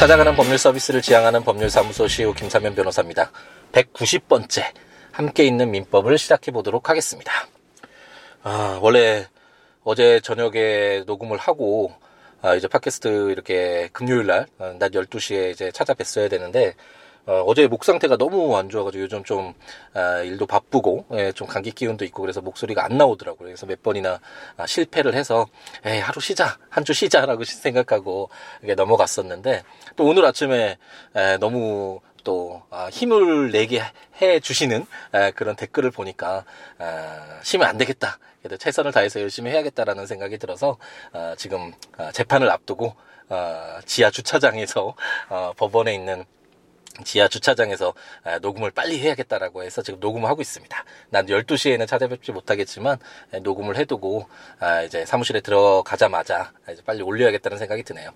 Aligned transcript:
찾아가는 0.00 0.34
법률 0.34 0.56
서비스를 0.56 1.02
지향하는 1.02 1.44
법률사무소 1.44 2.08
CEO 2.08 2.32
김사면 2.32 2.74
변호사입니다. 2.74 3.30
190번째 3.72 4.64
함께 5.12 5.44
있는 5.44 5.70
민법을 5.70 6.16
시작해 6.16 6.52
보도록 6.52 6.88
하겠습니다. 6.88 7.30
아, 8.42 8.78
원래 8.80 9.26
어제 9.84 10.20
저녁에 10.20 11.04
녹음을 11.06 11.36
하고 11.36 11.92
아, 12.40 12.54
이제 12.54 12.66
팟캐스트 12.66 13.30
이렇게 13.30 13.90
금요일 13.92 14.26
날 14.26 14.46
어, 14.58 14.74
낮 14.78 14.92
12시에 14.92 15.50
이제 15.50 15.68
찾아뵀어야 15.68 16.30
되는데 16.30 16.76
어, 17.26 17.54
제목 17.54 17.84
상태가 17.84 18.16
너무 18.16 18.56
안 18.56 18.68
좋아가지고 18.68 19.02
요즘 19.04 19.22
좀 19.24 19.54
아, 19.94 20.18
일도 20.20 20.46
바쁘고 20.46 21.06
예, 21.12 21.32
좀 21.32 21.46
감기 21.46 21.70
기운도 21.70 22.04
있고 22.06 22.22
그래서 22.22 22.40
목소리가 22.40 22.84
안 22.84 22.96
나오더라고요. 22.98 23.46
그래서 23.46 23.66
몇 23.66 23.82
번이나 23.82 24.20
아, 24.56 24.66
실패를 24.66 25.14
해서 25.14 25.46
에이, 25.84 25.98
하루 26.00 26.20
쉬자 26.20 26.58
한 26.68 26.84
주 26.84 26.92
쉬자라고 26.94 27.44
생각하고 27.44 28.30
이게 28.62 28.74
넘어갔었는데 28.74 29.62
또 29.96 30.04
오늘 30.06 30.24
아침에 30.24 30.78
에, 31.14 31.36
너무 31.38 32.00
또 32.24 32.62
아, 32.70 32.88
힘을 32.90 33.50
내게 33.52 33.82
해 34.20 34.40
주시는 34.40 34.84
그런 35.34 35.56
댓글을 35.56 35.90
보니까 35.90 36.44
아, 36.78 37.38
쉬면 37.42 37.68
안 37.68 37.76
되겠다. 37.78 38.18
그래도 38.42 38.56
최선을 38.56 38.92
다해서 38.92 39.20
열심히 39.20 39.50
해야겠다라는 39.50 40.06
생각이 40.06 40.38
들어서 40.38 40.78
아, 41.12 41.34
지금 41.36 41.72
재판을 42.12 42.50
앞두고 42.50 42.94
지하 43.84 44.10
주차장에서 44.10 44.94
어, 45.28 45.52
법원에 45.56 45.94
있는 45.94 46.24
지하 47.04 47.28
주차장에서 47.28 47.94
녹음을 48.42 48.70
빨리 48.70 48.98
해야겠다라고 48.98 49.62
해서 49.62 49.82
지금 49.82 50.00
녹음을 50.00 50.28
하고 50.28 50.42
있습니다. 50.42 50.84
난 51.10 51.26
12시에는 51.26 51.86
찾아뵙지 51.86 52.32
못하겠지만 52.32 52.98
녹음을 53.42 53.76
해두고 53.76 54.26
이제 54.86 55.06
사무실에 55.06 55.40
들어가자마자 55.40 56.52
이제 56.70 56.82
빨리 56.84 57.02
올려야겠다는 57.02 57.58
생각이 57.58 57.82
드네요. 57.84 58.10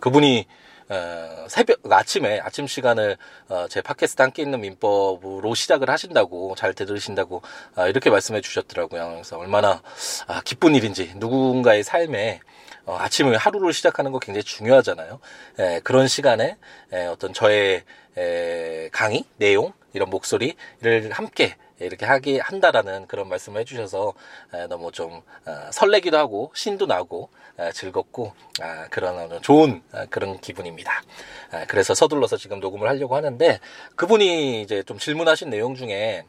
그분이 0.00 0.46
어, 0.90 1.46
새벽 1.48 1.80
아침에 1.90 2.40
아침 2.40 2.66
시간을 2.66 3.18
어, 3.48 3.66
제 3.68 3.82
팟캐스트 3.82 4.22
함께 4.22 4.42
있는 4.42 4.60
민법으로 4.60 5.54
시작을 5.54 5.90
하신다고 5.90 6.54
잘 6.56 6.72
들으신다고 6.72 7.42
어, 7.76 7.88
이렇게 7.88 8.08
말씀해 8.08 8.40
주셨더라고요. 8.40 9.10
그래서 9.10 9.38
얼마나 9.38 9.82
아, 10.26 10.40
기쁜 10.44 10.74
일인지 10.74 11.12
누군가의 11.16 11.84
삶에 11.84 12.40
어, 12.88 12.96
아침을 12.96 13.36
하루를 13.36 13.74
시작하는 13.74 14.12
거 14.12 14.18
굉장히 14.18 14.42
중요하잖아요. 14.44 15.20
에, 15.58 15.80
그런 15.80 16.08
시간에 16.08 16.56
에, 16.90 17.04
어떤 17.04 17.34
저의 17.34 17.84
에, 18.16 18.88
강의 18.92 19.24
내용 19.36 19.74
이런 19.92 20.08
목소리를 20.08 21.10
함께 21.12 21.56
이렇게 21.80 22.06
하게 22.06 22.40
한다라는 22.40 23.06
그런 23.06 23.28
말씀을 23.28 23.60
해주셔서 23.60 24.14
너무 24.70 24.90
좀 24.90 25.20
어, 25.44 25.70
설레기도 25.70 26.16
하고 26.16 26.50
신도 26.54 26.86
나고 26.86 27.28
즐겁고 27.74 28.32
아, 28.60 28.88
그런 28.88 29.42
좋은 29.42 29.82
아, 29.92 30.06
그런 30.06 30.40
기분입니다. 30.40 31.02
아, 31.50 31.66
그래서 31.66 31.94
서둘러서 31.94 32.36
지금 32.36 32.58
녹음을 32.58 32.88
하려고 32.88 33.16
하는데 33.16 33.60
그분이 33.96 34.62
이제 34.62 34.82
좀 34.82 34.98
질문하신 34.98 35.50
내용 35.50 35.74
중에 35.74 36.24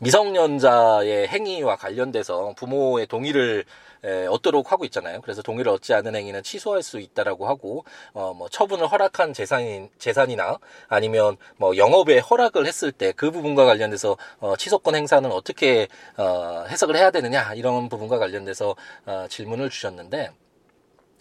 미성년자의 0.00 1.28
행위와 1.28 1.76
관련돼서 1.76 2.54
부모의 2.56 3.06
동의를 3.06 3.64
에, 4.02 4.26
얻도록 4.26 4.72
하고 4.72 4.86
있잖아요. 4.86 5.20
그래서 5.20 5.42
동의를 5.42 5.70
얻지 5.72 5.92
않은 5.92 6.16
행위는 6.16 6.42
취소할 6.42 6.82
수 6.82 6.98
있다라고 7.00 7.46
하고 7.46 7.84
어, 8.14 8.32
뭐 8.34 8.48
처분을 8.48 8.86
허락한 8.90 9.34
재산인 9.34 9.90
재산이나 9.98 10.58
아니면 10.88 11.36
뭐 11.58 11.76
영업에 11.76 12.18
허락을 12.18 12.66
했을 12.66 12.92
때 12.92 13.12
그 13.20 13.30
부분과 13.30 13.66
관련돼서 13.66 14.16
어, 14.38 14.56
취소권 14.56 14.94
행사는 14.94 15.30
어떻게 15.30 15.88
어, 16.16 16.64
해석을 16.68 16.96
해야 16.96 17.10
되느냐 17.10 17.52
이런 17.54 17.88
부분과 17.90 18.18
관련돼서 18.18 18.74
어, 19.04 19.26
질문을 19.28 19.68
주셨는데 19.68 20.30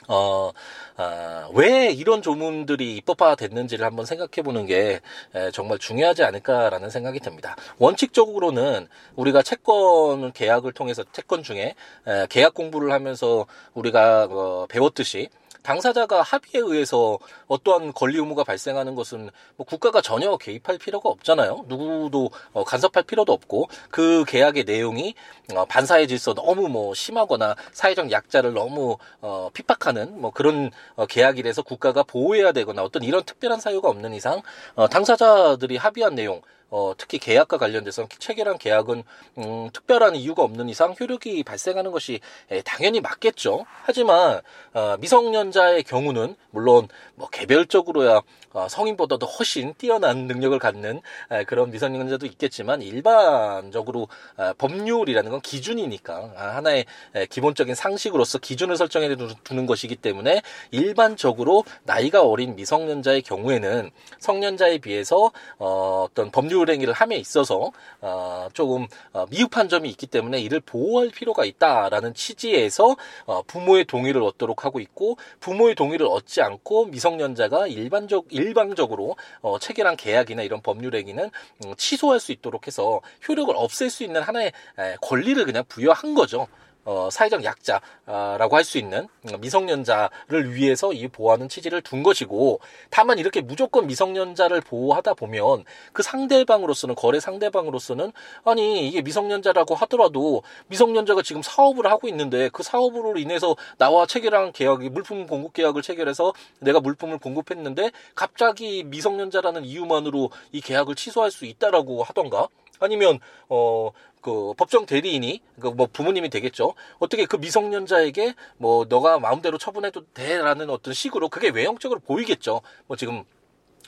어, 0.10 0.52
아, 0.98 1.48
왜 1.54 1.92
이런 1.92 2.24
조문들이 2.24 2.98
입법화 2.98 3.36
됐는지를 3.36 3.86
한번 3.86 4.06
생각해 4.06 4.42
보는 4.44 4.66
게 4.66 5.02
에, 5.36 5.52
정말 5.52 5.78
중요하지 5.78 6.24
않을까라는 6.24 6.90
생각이 6.90 7.20
듭니다. 7.20 7.56
원칙적으로는 7.78 8.88
우리가 9.16 9.44
채권 9.44 10.34
계약을 10.34 10.74
통해서 10.74 11.04
채권 11.12 11.44
중에 11.44 11.76
에, 12.08 12.28
계약 12.28 12.56
공부를 12.56 12.92
하면서 12.92 13.46
우리가 13.76 14.28
어, 14.32 14.66
배웠듯이 14.68 15.30
당사자가 15.70 16.24
합의에 16.24 16.64
의해서 16.64 17.20
어떠한 17.46 17.94
권리 17.94 18.18
의무가 18.18 18.44
발생하는 18.44 18.96
것은 18.96 19.30
뭐 19.56 19.68
국가가 19.68 20.02
전혀 20.02 20.36
개입할 20.36 20.80
필요가 20.80 21.10
없잖아요. 21.10 21.66
누구도 21.68 22.32
어, 22.54 22.64
간섭할 22.64 23.04
필요도 23.04 23.32
없고 23.32 23.70
그 23.92 24.26
계약의 24.28 24.64
내용이 24.64 25.14
어, 25.54 25.66
반사의 25.66 26.08
질서 26.08 26.34
너무 26.34 26.70
뭐 26.70 26.96
심하거나 26.96 27.56
사회적 27.72 28.12
약자를 28.12 28.54
너무 28.56 28.98
어, 29.22 29.52
핍박하는 29.54 30.20
뭐 30.20 30.32
그런 30.32 30.72
어, 30.96 31.06
계약이라서 31.06 31.62
국가가 31.62 32.02
보호해야 32.02 32.52
되거나 32.52 32.82
어떤 32.82 33.04
이런 33.04 33.24
특별한 33.24 33.60
사유가 33.60 33.90
없는 33.90 34.16
이상 34.16 34.42
어, 34.74 34.88
당사자들이 34.88 35.78
합의한 35.78 36.16
내용 36.16 36.42
어, 36.72 36.94
특히 36.98 37.18
계약과 37.18 37.58
관련돼서 37.58 38.08
체결한 38.20 38.58
계약은 38.58 39.04
음, 39.40 39.70
특별한 39.74 40.16
이유가 40.16 40.44
없는 40.44 40.70
이상 40.70 40.96
효력이 41.00 41.44
발생하는 41.44 41.92
것이 41.92 42.20
에, 42.52 42.62
당연히 42.62 43.02
맞겠죠. 43.02 43.66
하지만 43.84 44.42
어, 44.74 44.98
미성년자의 45.00 45.84
경우는 45.84 46.36
물론 46.52 46.88
뭐 47.16 47.30
개별적으로야 47.30 48.22
어, 48.52 48.68
성인보다도 48.68 49.26
훨씬 49.26 49.74
뛰어난 49.78 50.26
능력을 50.28 50.58
갖는 50.58 51.02
에, 51.32 51.44
그런 51.44 51.72
미성년자도 51.72 52.26
있겠지만 52.26 52.82
일반적으로 52.82 54.08
에, 54.40 54.54
법률이라는 54.58 55.32
건 55.32 55.42
기준이니까 55.42 56.34
아, 56.36 56.56
하나의 56.56 56.86
에, 57.16 57.26
기본적인 57.28 57.76
상식으로서 57.76 58.40
기준을 58.40 58.78
설정해 58.78 59.16
두는 59.44 59.66
것이기 59.66 59.96
때문에 59.96 60.42
일반적으로 60.72 61.64
나이가 61.84 62.24
어린 62.24 62.56
미성년자의 62.56 63.22
경우에는 63.22 63.92
성년자에 64.20 64.80
비해서 64.80 65.32
어, 65.58 66.08
어떤 66.10 66.32
법률 66.32 66.59
자율행위를 66.60 66.94
함에 66.94 67.16
있어서 67.18 67.72
어, 68.02 68.48
조금 68.54 68.88
어, 69.14 69.26
미흡한 69.30 69.70
점이 69.70 69.90
있기 69.90 70.08
때문에 70.08 70.40
이를 70.40 70.60
보호할 70.60 71.10
필요가 71.10 71.46
있다라는 71.46 72.14
취지에서 72.14 72.96
어, 73.26 73.42
부모의 73.44 73.86
동의를 73.86 74.22
얻도록 74.22 74.66
하고 74.66 74.80
있고 74.80 75.18
부모의 75.40 75.76
동의를 75.76 76.06
얻지 76.08 76.42
않고 76.42 76.86
미성년자가 76.88 77.68
일반적 77.68 78.28
일방적으로 78.30 79.16
어, 79.42 79.60
체결한 79.60 79.96
계약이나 79.96 80.44
이런 80.44 80.62
법률행위는 80.62 81.30
음, 81.66 81.74
취소할 81.78 82.20
수 82.20 82.32
있도록 82.32 82.68
해서 82.68 83.02
효력을 83.28 83.54
없앨 83.56 83.90
수 83.90 84.04
있는 84.04 84.22
하나의 84.22 84.52
에, 84.78 84.96
권리를 85.02 85.44
그냥 85.46 85.64
부여한 85.68 86.14
거죠. 86.14 86.48
어, 86.90 87.08
사회적 87.12 87.44
약자라고 87.44 88.56
할 88.56 88.64
수 88.70 88.78
있는 88.78 89.08
미성년자를 89.40 90.54
위해서 90.54 90.92
이 90.94 91.08
보호하는 91.08 91.50
취지를 91.50 91.82
둔 91.82 92.04
것이고 92.04 92.60
다만 92.92 93.18
이렇게 93.18 93.42
무조건 93.42 93.88
미성년자를 93.88 94.62
보호하다 94.62 95.16
보면 95.16 95.64
그 95.94 96.04
상대방으로서는 96.04 96.94
거래 96.96 97.20
상대방으로서는 97.20 98.12
아니 98.44 98.88
이게 98.88 99.02
미성년자라고 99.02 99.74
하더라도 99.76 100.44
미성년자가 100.68 101.24
지금 101.24 101.42
사업을 101.42 101.90
하고 101.90 102.08
있는데 102.10 102.50
그 102.50 102.62
사업으로 102.62 103.18
인해서 103.18 103.56
나와 103.78 104.06
체결한 104.06 104.52
계약이 104.52 104.90
물품 104.90 105.26
공급 105.26 105.54
계약을 105.54 105.82
체결해서 105.82 106.34
내가 106.60 106.80
물품을 106.80 107.18
공급했는데 107.18 107.92
갑자기 108.14 108.84
미성년자라는 108.84 109.64
이유만으로 109.66 110.30
이 110.52 110.62
계약을 110.62 110.96
취소할 110.96 111.32
수 111.32 111.46
있다라고 111.46 112.04
하던가 112.04 112.50
아니면 112.80 113.20
어 113.50 113.92
그 114.22 114.54
법정 114.58 114.86
대리인이 114.86 115.42
그 115.60 115.70
뭐 115.70 115.88
부모님이 115.88 116.30
되겠죠. 116.30 116.74
어떻게 116.98 117.26
그 117.26 117.36
미성년자에게 117.38 118.34
뭐 118.58 118.86
너가 118.90 119.20
마음대로 119.20 119.58
처분해도 119.58 120.08
돼라는 120.14 120.70
어떤 120.70 120.94
식으로 120.94 121.30
그게 121.30 121.50
외형적으로 121.50 122.00
보이겠죠. 122.00 122.62
뭐 122.88 122.98
지금 122.98 123.24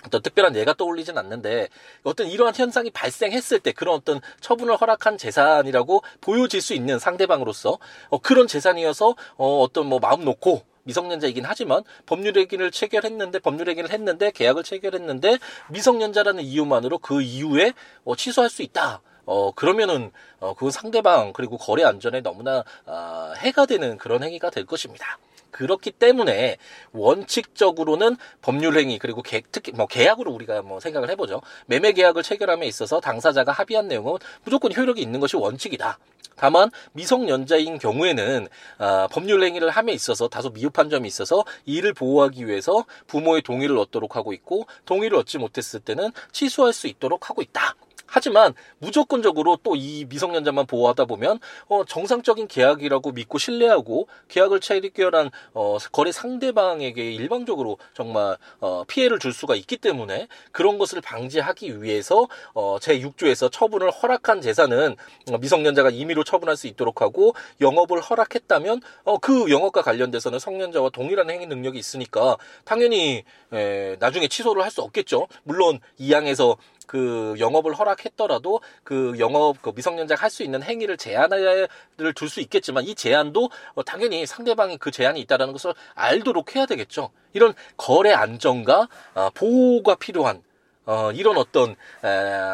어떤 0.05 0.21
특별한 0.21 0.55
예가 0.55 0.73
떠올리진 0.73 1.17
않는데 1.17 1.67
어떤 2.03 2.27
이러한 2.27 2.55
현상이 2.55 2.91
발생했을 2.91 3.59
때 3.59 3.71
그런 3.71 3.95
어떤 3.95 4.21
처분을 4.39 4.77
허락한 4.77 5.17
재산이라고 5.17 6.03
보여질 6.21 6.61
수 6.61 6.73
있는 6.73 6.97
상대방으로서 6.97 7.77
어, 8.09 8.17
그런 8.19 8.47
재산이어서 8.47 9.15
어, 9.37 9.59
어떤 9.59 9.87
뭐 9.87 9.99
마음 9.99 10.23
놓고 10.23 10.63
미성년자이긴 10.83 11.45
하지만 11.45 11.83
법률행위를 12.05 12.71
체결했는데 12.71 13.39
법률행위를 13.39 13.91
했는데 13.91 14.31
계약을 14.31 14.63
체결했는데 14.63 15.37
미성년자라는 15.69 16.43
이유만으로 16.43 16.97
그 16.99 17.21
이후에 17.21 17.73
어, 18.03 18.15
취소할 18.15 18.49
수 18.49 18.61
있다. 18.61 19.01
어 19.25 19.51
그러면은 19.51 20.11
어 20.39 20.53
그건 20.55 20.71
상대방 20.71 21.31
그리고 21.33 21.57
거래 21.57 21.83
안전에 21.83 22.21
너무나 22.21 22.63
어, 22.85 23.33
해가 23.37 23.65
되는 23.65 23.97
그런 23.97 24.23
행위가 24.23 24.49
될 24.49 24.65
것입니다. 24.65 25.19
그렇기 25.51 25.91
때문에 25.91 26.57
원칙적으로는 26.91 28.17
법률행위 28.41 28.99
그리고 28.99 29.21
개, 29.21 29.41
특히 29.51 29.71
뭐 29.71 29.87
계약으로 29.87 30.31
우리가 30.31 30.61
뭐 30.61 30.79
생각을 30.79 31.09
해보죠. 31.11 31.41
매매 31.65 31.91
계약을 31.91 32.23
체결함에 32.23 32.65
있어서 32.67 32.99
당사자가 32.99 33.51
합의한 33.51 33.87
내용은 33.87 34.17
무조건 34.43 34.73
효력이 34.75 35.01
있는 35.01 35.19
것이 35.19 35.37
원칙이다. 35.37 35.99
다만 36.41 36.71
미성년자인 36.93 37.77
경우에는 37.77 38.47
아, 38.79 39.07
법률행위를 39.11 39.69
함에 39.69 39.93
있어서 39.93 40.27
다소 40.27 40.49
미흡한 40.49 40.89
점이 40.89 41.07
있어서 41.07 41.45
이를 41.65 41.93
보호하기 41.93 42.47
위해서 42.47 42.85
부모의 43.05 43.43
동의를 43.43 43.77
얻도록 43.77 44.15
하고 44.15 44.33
있고 44.33 44.65
동의를 44.85 45.17
얻지 45.19 45.37
못했을 45.37 45.79
때는 45.79 46.11
취소할 46.31 46.73
수 46.73 46.87
있도록 46.87 47.29
하고 47.29 47.43
있다. 47.43 47.75
하지만 48.13 48.53
무조건적으로 48.79 49.57
또 49.63 49.71
이 49.75 50.05
미성년자만 50.09 50.65
보호하다 50.67 51.05
보면 51.05 51.39
어 51.69 51.85
정상적인 51.85 52.47
계약이라고 52.49 53.13
믿고 53.13 53.37
신뢰하고 53.37 54.07
계약을 54.27 54.59
체결한 54.59 55.31
어 55.53 55.77
거래 55.93 56.11
상대방에게 56.11 57.11
일방적으로 57.13 57.77
정말 57.95 58.37
어 58.59 58.83
피해를 58.85 59.17
줄 59.17 59.31
수가 59.33 59.55
있기 59.55 59.77
때문에 59.77 60.27
그런 60.51 60.77
것을 60.77 60.99
방지하기 61.01 61.81
위해서 61.81 62.27
어 62.53 62.77
제 62.81 62.99
6조에서 62.99 63.51
처분을 63.51 63.91
허락한 63.91 64.41
재산은 64.41 64.95
미성년자가 65.39 65.89
임의로 65.89 66.23
처분할 66.23 66.57
수 66.57 66.67
있도록 66.67 67.01
하고 67.01 67.33
영업을 67.61 68.01
허락했다면 68.01 68.81
어 69.05 69.17
그 69.19 69.49
영업과 69.51 69.81
관련돼서는 69.83 70.39
성년자와 70.39 70.89
동일한 70.89 71.29
행위 71.29 71.45
능력이 71.45 71.77
있으니까 71.79 72.37
당연히 72.65 73.23
에 73.53 73.95
나중에 73.99 74.27
취소를 74.27 74.63
할 74.63 74.71
수 74.71 74.81
없겠죠. 74.81 75.27
물론 75.43 75.79
이 75.97 76.13
항에서 76.13 76.55
그 76.91 77.35
영업을 77.39 77.73
허락했더라도 77.73 78.59
그 78.83 79.15
영업 79.17 79.61
그 79.61 79.71
미성년자가 79.73 80.23
할 80.23 80.29
수 80.29 80.43
있는 80.43 80.61
행위를 80.61 80.97
제한을 80.97 81.69
둘 82.15 82.27
수 82.27 82.41
있겠지만 82.41 82.83
이 82.83 82.95
제한도 82.95 83.49
어, 83.75 83.83
당연히 83.83 84.25
상대방이 84.25 84.77
그 84.77 84.91
제한이 84.91 85.21
있다라는 85.21 85.53
것을 85.53 85.73
알도록 85.95 86.53
해야 86.55 86.65
되겠죠. 86.65 87.11
이런 87.31 87.53
거래 87.77 88.11
안정과 88.11 88.89
어, 89.15 89.29
보호가 89.33 89.95
필요한 89.95 90.43
어, 90.85 91.11
이런 91.13 91.37
어떤, 91.37 91.77
에, 92.03 92.07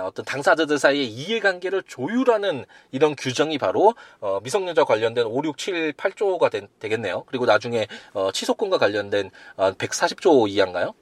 어떤 0.03 0.23
당사자들 0.25 0.77
사이의 0.77 1.07
이해관계를 1.07 1.81
조율하는 1.87 2.65
이런 2.91 3.15
규정이 3.15 3.57
바로, 3.57 3.95
어, 4.19 4.39
미성년자 4.43 4.83
관련된 4.83 5.25
5, 5.25 5.43
6, 5.45 5.57
7, 5.57 5.93
8조가 5.93 6.51
되, 6.51 6.67
되겠네요. 6.79 7.23
그리고 7.25 7.45
나중에, 7.45 7.87
어, 8.13 8.31
취소권과 8.31 8.77
관련된, 8.77 9.31
어, 9.55 9.71
140조 9.71 10.49
이하인가요? 10.49 10.93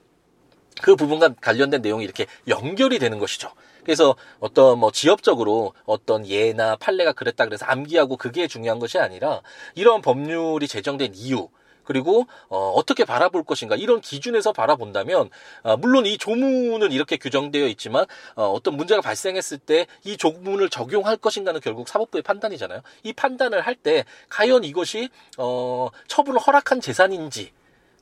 그 0.81 0.95
부분과 0.95 1.29
관련된 1.41 1.81
내용이 1.81 2.03
이렇게 2.03 2.25
연결이 2.47 2.99
되는 2.99 3.19
것이죠. 3.19 3.51
그래서 3.83 4.15
어떤 4.39 4.79
뭐 4.79 4.91
지역적으로 4.91 5.73
어떤 5.85 6.25
예나 6.27 6.75
판례가 6.75 7.13
그랬다 7.13 7.45
그래서 7.45 7.65
암기하고 7.65 8.17
그게 8.17 8.47
중요한 8.47 8.79
것이 8.79 8.97
아니라 8.97 9.41
이런 9.75 10.01
법률이 10.01 10.67
제정된 10.67 11.13
이유 11.15 11.49
그리고 11.83 12.25
어, 12.49 12.71
어떻게 12.71 13.05
바라볼 13.05 13.43
것인가 13.43 13.75
이런 13.75 14.01
기준에서 14.01 14.53
바라본다면 14.53 15.29
어, 15.61 15.77
물론 15.77 16.07
이 16.07 16.17
조문은 16.17 16.91
이렇게 16.91 17.17
규정되어 17.17 17.67
있지만 17.67 18.05
어, 18.35 18.47
어떤 18.49 18.75
문제가 18.75 19.01
발생했을 19.01 19.59
때 19.59 19.85
이 20.03 20.17
조문을 20.17 20.69
적용할 20.71 21.15
것인가는 21.17 21.59
결국 21.61 21.87
사법부의 21.87 22.23
판단이잖아요. 22.23 22.81
이 23.03 23.13
판단을 23.13 23.61
할 23.61 23.75
때 23.75 24.03
과연 24.29 24.63
이것이 24.63 25.09
어, 25.37 25.89
처분을 26.07 26.39
허락한 26.39 26.81
재산인지 26.81 27.51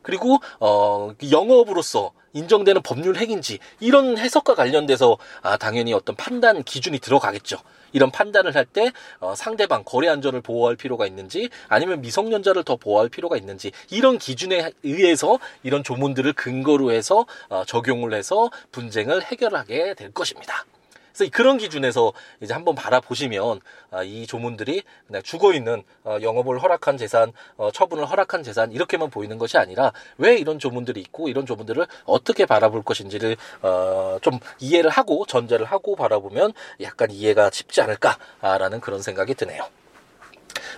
그리고 0.03 0.39
어 0.59 1.13
영업으로서 1.31 2.11
인정되는 2.33 2.81
법률 2.81 3.15
핵인지 3.17 3.59
이런 3.79 4.17
해석과 4.17 4.55
관련돼서 4.55 5.17
아 5.41 5.57
당연히 5.57 5.93
어떤 5.93 6.15
판단 6.15 6.63
기준이 6.63 6.99
들어가겠죠. 6.99 7.57
이런 7.93 8.11
판단을 8.11 8.55
할 8.55 8.65
때 8.65 8.91
어, 9.19 9.35
상대방 9.35 9.83
거래 9.85 10.07
안전을 10.07 10.41
보호할 10.41 10.75
필요가 10.75 11.05
있는지 11.05 11.49
아니면 11.67 12.01
미성년자를 12.01 12.63
더 12.63 12.75
보호할 12.75 13.09
필요가 13.09 13.37
있는지 13.37 13.71
이런 13.91 14.17
기준에 14.17 14.71
의해서 14.81 15.37
이런 15.61 15.83
조문들을 15.83 16.33
근거로 16.33 16.91
해서 16.91 17.25
어, 17.49 17.63
적용을 17.65 18.13
해서 18.13 18.49
분쟁을 18.71 19.21
해결하게 19.23 19.93
될 19.93 20.11
것입니다. 20.11 20.65
그래서 21.13 21.31
그런 21.31 21.57
기준에서 21.57 22.11
이제 22.41 22.53
한번 22.53 22.75
바라보시면 22.75 23.61
아, 23.91 24.03
이 24.03 24.25
조문들이 24.25 24.83
그냥 25.07 25.21
죽어 25.23 25.53
있는 25.53 25.83
어, 26.03 26.17
영업을 26.21 26.61
허락한 26.61 26.97
재산, 26.97 27.31
어, 27.55 27.71
처분을 27.71 28.05
허락한 28.05 28.43
재산 28.43 28.71
이렇게만 28.71 29.09
보이는 29.09 29.37
것이 29.37 29.57
아니라 29.57 29.93
왜 30.17 30.35
이런 30.35 30.59
조문들이 30.59 30.99
있고 31.01 31.29
이런 31.29 31.45
조문들을 31.45 31.85
어떻게 32.05 32.45
바라볼 32.45 32.83
것인지를 32.83 33.37
어, 33.61 34.17
좀 34.21 34.39
이해를 34.59 34.89
하고 34.89 35.25
전제를 35.27 35.65
하고 35.65 35.95
바라보면 35.95 36.53
약간 36.81 37.11
이해가 37.11 37.51
쉽지 37.51 37.81
않을까라는 37.81 38.81
그런 38.81 39.01
생각이 39.01 39.35
드네요. 39.35 39.63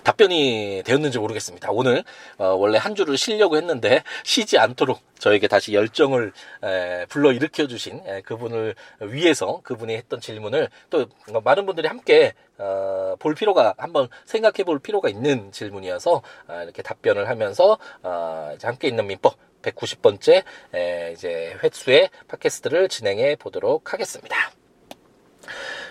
답변이 0.04 0.82
되었는지 0.84 1.18
모르겠습니다. 1.18 1.70
오늘 1.70 2.04
어, 2.38 2.48
원래 2.54 2.78
한 2.78 2.94
주를 2.94 3.16
쉬려고 3.16 3.56
했는데 3.56 4.02
쉬지 4.24 4.58
않도록 4.58 5.00
저에게 5.18 5.48
다시 5.48 5.74
열정을 5.74 6.32
에, 6.62 7.06
불러 7.06 7.32
일으켜 7.32 7.66
주신 7.66 8.02
에, 8.06 8.20
그분을 8.22 8.74
위해서 9.00 9.60
그분이 9.62 9.94
했던 9.94 10.20
질문을 10.20 10.68
또 10.90 11.06
많은 11.42 11.66
분들이 11.66 11.88
함께 11.88 12.34
어, 12.58 13.16
볼 13.18 13.34
필요가 13.34 13.74
한번 13.78 14.08
생각해 14.24 14.64
볼 14.64 14.78
필요가 14.78 15.08
있는 15.08 15.52
질문이어서 15.52 16.22
어, 16.48 16.60
이렇게 16.62 16.82
답변을 16.82 17.28
하면서 17.28 17.78
어, 18.02 18.56
함께 18.62 18.88
있는 18.88 19.06
민법 19.06 19.36
190번째 19.62 20.44
에, 20.74 21.12
이제 21.12 21.56
횟수의 21.62 22.10
팟캐스트를 22.28 22.88
진행해 22.88 23.36
보도록 23.36 23.92
하겠습니다. 23.92 24.36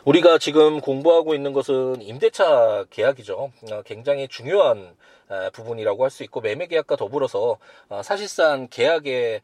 우리가 0.06 0.38
지금 0.38 0.82
공부하고 0.82 1.34
있는 1.34 1.52
것은 1.52 2.00
임대차 2.02 2.86
계약이죠. 2.92 3.52
어, 3.72 3.82
굉장히 3.86 4.28
중요한 4.28 4.96
부분이라고 5.54 6.04
할 6.04 6.10
수 6.10 6.24
있고 6.24 6.40
매매 6.40 6.68
계약과 6.68 6.96
더불어서 6.96 7.58
어, 7.90 8.02
사실상 8.04 8.68
계약의 8.70 9.42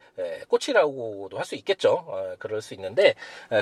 꽃이라고도 0.48 1.36
할 1.38 1.44
수 1.44 1.54
있겠죠. 1.56 2.04
어, 2.06 2.34
그럴 2.38 2.62
수 2.62 2.72
있는데 2.74 3.14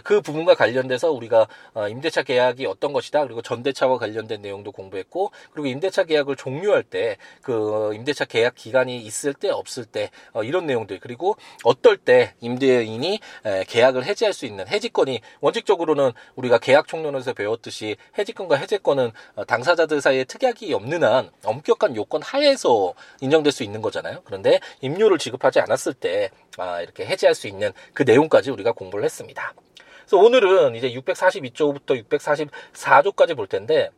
그 0.04 0.20
부분과 0.20 0.54
관련돼서 0.54 1.10
우리가 1.10 1.48
임대차 1.88 2.22
계약이 2.22 2.66
어떤 2.66 2.92
것이다. 2.92 3.24
그리고 3.24 3.42
전대차와 3.42 3.98
관련된 3.98 4.42
내용도 4.42 4.70
공부했고 4.70 5.30
그리고 5.52 5.66
임대차 5.66 6.04
계약을 6.04 6.36
종료할 6.36 6.82
때 6.82 7.16
그 7.42 7.92
임대차 7.94 8.26
계약 8.26 8.54
기간이 8.54 8.98
있을 8.98 9.34
때 9.34 9.48
없을 9.50 9.84
때 9.84 10.10
이런 10.44 10.66
내용들 10.66 11.00
그리고 11.00 11.36
어떨 11.64 11.96
때 11.96 12.34
임대인이 12.40 13.18
계약을 13.66 14.04
해지할 14.04 14.32
수 14.32 14.46
있는 14.46 14.68
해지권이 14.68 15.20
원칙적으로는 15.40 16.12
우리가 16.36 16.58
계약 16.58 16.86
총론에서 16.88 17.32
배웠듯이 17.32 17.96
해지권과 18.18 18.56
해제권은 18.56 19.12
당사자들 19.46 20.00
사이에 20.00 20.24
특약이 20.24 20.72
없는 20.74 21.02
한 21.02 21.30
엄격한 21.44 21.96
요 21.96 22.04
조건 22.10 22.22
하에서 22.22 22.92
인정될 23.20 23.52
수 23.52 23.62
있는 23.62 23.80
거잖아요. 23.80 24.22
그런데 24.24 24.58
임료를 24.80 25.16
지급하지 25.18 25.60
않았을 25.60 25.94
때 25.94 26.30
아, 26.58 26.82
이렇게 26.82 27.06
해지할 27.06 27.36
수 27.36 27.46
있는 27.46 27.72
그 27.94 28.02
내용까지 28.02 28.50
우리가 28.50 28.72
공부를 28.72 29.04
했습니다. 29.04 29.54
그래서 30.00 30.18
오늘은 30.18 30.74
이제 30.74 30.90
642조부터 30.90 32.04
644조까지 32.04 33.36
볼 33.36 33.46
텐데 33.46 33.90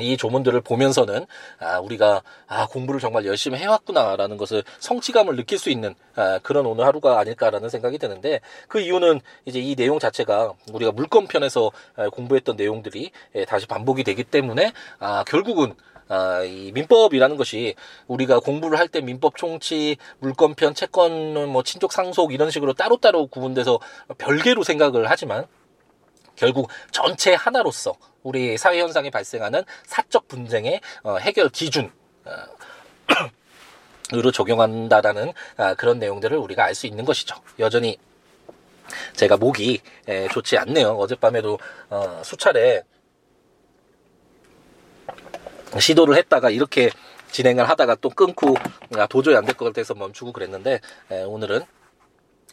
이 0.00 0.16
조문들을 0.16 0.60
보면서는 0.62 1.26
아 1.58 1.78
우리가 1.80 2.22
아 2.46 2.66
공부를 2.66 2.98
정말 2.98 3.26
열심히 3.26 3.58
해왔구나라는 3.58 4.36
것을 4.36 4.64
성취감을 4.78 5.36
느낄 5.36 5.58
수 5.58 5.70
있는 5.70 5.94
아, 6.16 6.38
그런 6.42 6.66
오늘 6.66 6.86
하루가 6.86 7.20
아닐까라는 7.20 7.68
생각이 7.68 7.98
드는데 7.98 8.40
그 8.68 8.80
이유는 8.80 9.20
이제 9.44 9.60
이 9.60 9.76
내용 9.76 9.98
자체가 9.98 10.54
우리가 10.72 10.92
물건편에서 10.92 11.70
아, 11.96 12.08
공부했던 12.08 12.56
내용들이 12.56 13.12
예, 13.34 13.44
다시 13.44 13.66
반복이 13.66 14.02
되기 14.02 14.24
때문에 14.24 14.72
아 14.98 15.24
결국은 15.24 15.74
아, 16.12 16.42
이 16.42 16.72
민법이라는 16.72 17.38
것이 17.38 17.74
우리가 18.06 18.40
공부를 18.40 18.78
할 18.78 18.88
때 18.88 19.00
민법 19.00 19.38
총치, 19.38 19.96
물권편, 20.18 20.74
채권, 20.74 21.48
뭐 21.48 21.62
친족 21.62 21.90
상속 21.90 22.34
이런 22.34 22.50
식으로 22.50 22.74
따로따로 22.74 23.28
구분돼서 23.28 23.80
별개로 24.18 24.62
생각을 24.62 25.08
하지만 25.08 25.46
결국 26.36 26.68
전체 26.90 27.32
하나로서 27.32 27.94
우리 28.22 28.58
사회 28.58 28.80
현상에 28.80 29.08
발생하는 29.08 29.64
사적 29.86 30.28
분쟁의 30.28 30.82
어, 31.04 31.16
해결 31.16 31.48
기준 31.48 31.90
어, 32.26 32.32
으로 34.12 34.30
적용한다라는 34.30 35.32
아, 35.56 35.72
그런 35.74 35.98
내용들을 35.98 36.36
우리가 36.36 36.64
알 36.64 36.74
수 36.74 36.86
있는 36.86 37.06
것이죠. 37.06 37.36
여전히 37.58 37.96
제가 39.16 39.38
목이 39.38 39.80
에, 40.08 40.28
좋지 40.28 40.58
않네요. 40.58 40.90
어젯밤에도 40.98 41.58
어, 41.88 42.20
수차례 42.22 42.82
시도를 45.80 46.16
했다가 46.16 46.50
이렇게 46.50 46.90
진행을 47.30 47.68
하다가 47.68 47.96
또 47.96 48.10
끊고 48.10 48.54
아, 48.96 49.06
도저히 49.06 49.36
안 49.36 49.44
될 49.46 49.54
것 49.56 49.64
같아서 49.66 49.94
멈추고 49.94 50.32
그랬는데 50.32 50.80
에, 51.10 51.22
오늘은 51.24 51.62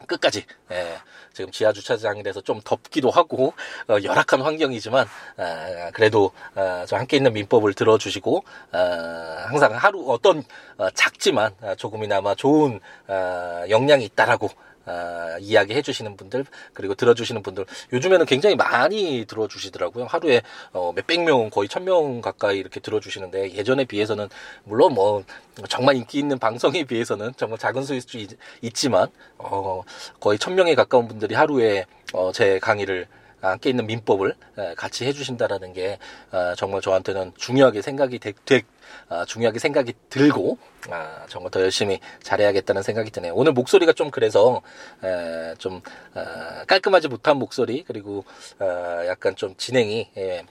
끝까지 0.07 0.45
에, 0.71 0.97
지금 1.33 1.51
지하 1.51 1.73
주차장이라서 1.73 2.41
좀 2.41 2.61
덥기도 2.63 3.09
하고 3.09 3.53
어, 3.89 3.97
열악한 4.01 4.41
환경이지만 4.41 5.05
아, 5.37 5.91
그래도 5.93 6.31
아, 6.55 6.85
저 6.87 6.95
함께 6.95 7.17
있는 7.17 7.33
민법을 7.33 7.73
들어주시고 7.73 8.43
아, 8.71 9.45
항상 9.49 9.73
하루 9.75 10.09
어떤 10.09 10.43
어, 10.77 10.89
작지만 10.91 11.53
아, 11.61 11.75
조금이나마 11.75 12.33
좋은 12.35 12.79
아, 13.07 13.65
역량이 13.69 14.05
있다라고 14.05 14.49
아, 14.85 15.37
이야기 15.39 15.73
해 15.73 15.81
주시는 15.81 16.17
분들 16.17 16.45
그리고 16.73 16.95
들어주시는 16.95 17.43
분들 17.43 17.65
요즘에는 17.93 18.25
굉장히 18.25 18.55
많이 18.55 19.25
들어주시더라고요. 19.27 20.05
하루에 20.05 20.41
어, 20.73 20.91
몇백 20.95 21.21
명 21.23 21.49
거의 21.49 21.67
천 21.67 21.83
명 21.83 22.21
가까이 22.21 22.57
이렇게 22.59 22.79
들어주시는데 22.79 23.53
예전에 23.53 23.85
비해서는 23.85 24.27
물론 24.65 24.93
뭐 24.93 25.23
정말 25.69 25.95
인기 25.95 26.19
있는 26.19 26.37
방송에 26.39 26.83
비해서는 26.83 27.33
정말 27.37 27.57
작은 27.57 27.83
수일 27.83 28.01
수 28.01 28.17
있지만 28.61 29.07
어, 29.37 29.83
거의 30.19 30.37
천 30.37 30.55
명에 30.55 30.75
가까운 30.75 31.07
분들이 31.07 31.35
하루에 31.35 31.85
어, 32.13 32.31
제 32.31 32.59
강의를 32.59 33.07
안게 33.41 33.69
있는 33.69 33.87
민법을 33.87 34.35
같이 34.75 35.05
해주신다라는 35.05 35.73
게 35.73 35.97
어, 36.31 36.53
정말 36.55 36.81
저한테는 36.81 37.33
중요하게 37.37 37.81
생각이 37.81 38.19
되, 38.19 38.33
되 38.45 38.61
어, 39.09 39.25
중요하게 39.25 39.59
생각이 39.59 39.93
들고 40.09 40.57
아, 40.89 41.25
정말 41.29 41.51
더 41.51 41.61
열심히 41.61 41.99
잘해야겠다는 42.23 42.81
생각이 42.83 43.11
드네요. 43.11 43.33
오늘 43.35 43.51
목소리가 43.53 43.93
좀 43.93 44.11
그래서 44.11 44.61
좀 45.57 45.81
어, 46.15 46.21
깔끔하지 46.67 47.07
못한 47.07 47.37
목소리 47.37 47.83
그리고 47.83 48.25
약간 49.07 49.35
좀 49.35 49.55
진행이 49.57 50.09
예, 50.17 50.43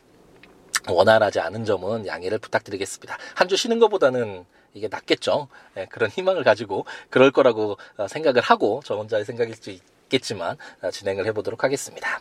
원활하지 0.88 1.40
않은 1.40 1.64
점은 1.64 2.07
양해를 2.07 2.38
부탁드리겠습니다. 2.38 3.16
한 3.35 3.49
주 3.49 3.57
쉬는 3.57 3.78
것보다는 3.78 4.45
이게 4.75 4.88
낫겠죠. 4.88 5.49
예, 5.76 5.87
그런 5.87 6.11
희망을 6.11 6.45
가지고 6.45 6.85
그럴 7.11 7.30
거라고 7.30 7.76
생각을 8.09 8.42
하고 8.42 8.80
저 8.85 8.95
혼자의 8.97 9.25
생각일 9.25 9.54
수 9.54 9.71
있 9.71 9.80
겠지만 10.08 10.56
진행을 10.92 11.26
해보도록 11.26 11.64
하겠습니다. 11.64 12.20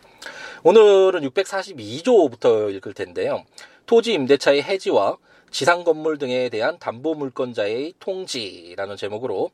오늘은 0.62 1.22
642조부터 1.28 2.74
읽을 2.74 2.94
텐데요. 2.94 3.44
토지 3.86 4.12
임대차의 4.12 4.62
해지와 4.62 5.16
지상 5.50 5.84
건물 5.84 6.18
등에 6.18 6.48
대한 6.48 6.78
담보 6.78 7.14
물건자의 7.14 7.94
통지라는 8.00 8.96
제목으로 8.96 9.50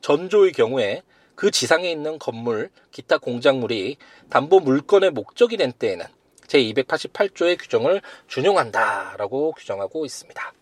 전조의 0.00 0.52
경우에 0.52 1.02
그 1.34 1.50
지상에 1.50 1.90
있는 1.90 2.18
건물, 2.18 2.70
기타 2.92 3.18
공작물이 3.18 3.96
담보 4.30 4.60
물건의 4.60 5.10
목적이 5.10 5.56
된 5.56 5.72
때에는 5.72 6.06
제288조의 6.46 7.58
규정을 7.60 8.00
준용한다라고 8.28 9.52
규정하고 9.52 10.04
있습니다. 10.04 10.52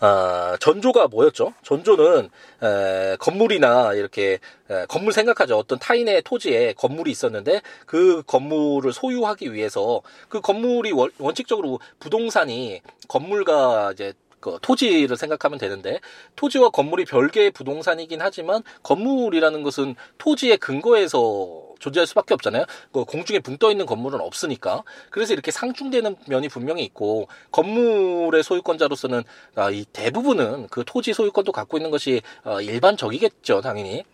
아, 0.00 0.56
전조가 0.60 1.08
뭐였죠? 1.08 1.54
전조는 1.62 2.30
에, 2.62 3.16
건물이나 3.18 3.94
이렇게 3.94 4.38
에, 4.70 4.86
건물 4.88 5.12
생각하죠. 5.12 5.56
어떤 5.58 5.78
타인의 5.78 6.22
토지에 6.22 6.74
건물이 6.74 7.10
있었는데 7.10 7.62
그 7.86 8.22
건물을 8.26 8.92
소유하기 8.92 9.52
위해서 9.52 10.02
그 10.28 10.40
건물이 10.40 10.92
원, 10.92 11.10
원칙적으로 11.18 11.80
부동산이 11.98 12.80
건물과 13.08 13.92
이제 13.92 14.12
그 14.40 14.58
토지를 14.62 15.16
생각하면 15.16 15.58
되는데 15.58 15.98
토지와 16.36 16.70
건물이 16.70 17.04
별개의 17.04 17.50
부동산이긴 17.50 18.20
하지만 18.22 18.62
건물이라는 18.84 19.64
것은 19.64 19.96
토지의 20.18 20.58
근거에서 20.58 21.67
존재할 21.78 22.06
수밖에 22.06 22.34
없잖아요. 22.34 22.64
그 22.92 23.04
공중에 23.04 23.40
붕 23.40 23.58
떠 23.58 23.72
있는 23.72 23.86
건물은 23.86 24.20
없으니까. 24.20 24.84
그래서 25.10 25.32
이렇게 25.32 25.50
상충되는 25.50 26.14
면이 26.28 26.48
분명히 26.48 26.84
있고 26.84 27.26
건물의 27.50 28.44
소유권자로서는 28.44 29.24
아, 29.56 29.70
이 29.70 29.84
대부분은 29.92 30.68
그 30.68 30.84
토지 30.86 31.12
소유권도 31.12 31.50
갖고 31.50 31.76
있는 31.76 31.90
것이 31.90 32.22
어, 32.44 32.60
일반적이겠죠, 32.60 33.60
당연히. 33.62 34.04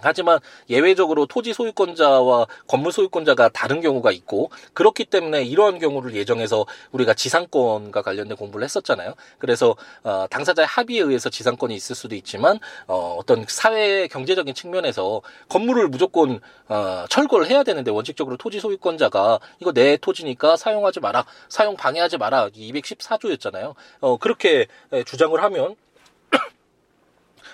하지만 0.00 0.38
예외적으로 0.70 1.26
토지 1.26 1.52
소유권자와 1.52 2.46
건물 2.66 2.92
소유권자가 2.92 3.50
다른 3.50 3.80
경우가 3.80 4.12
있고 4.12 4.50
그렇기 4.74 5.04
때문에 5.06 5.44
이러한 5.44 5.78
경우를 5.78 6.14
예정해서 6.14 6.66
우리가 6.92 7.14
지상권과 7.14 8.02
관련된 8.02 8.36
공부를 8.36 8.64
했었잖아요. 8.64 9.14
그래서 9.38 9.76
어, 10.02 10.26
당사자의 10.30 10.66
합의에 10.66 11.00
의해서 11.00 11.30
지상권이 11.30 11.74
있을 11.74 11.96
수도 11.96 12.14
있지만 12.14 12.58
어, 12.86 13.16
어떤 13.18 13.44
사회 13.48 14.08
경제적인 14.08 14.54
측면에서 14.54 15.22
건물을 15.48 15.88
무조건 15.88 16.40
어, 16.68 17.04
철거를 17.08 17.48
해야 17.48 17.62
되는데 17.62 17.90
원칙적으로 17.90 18.36
토지 18.36 18.60
소유권자가 18.60 19.40
이거 19.60 19.72
내 19.72 19.96
토지니까 19.96 20.56
사용하지 20.56 21.00
마라, 21.00 21.24
사용 21.48 21.76
방해하지 21.76 22.18
마라 22.18 22.48
214조였잖아요. 22.50 23.74
어, 24.00 24.16
그렇게 24.18 24.66
주장을 25.06 25.40
하면 25.42 25.76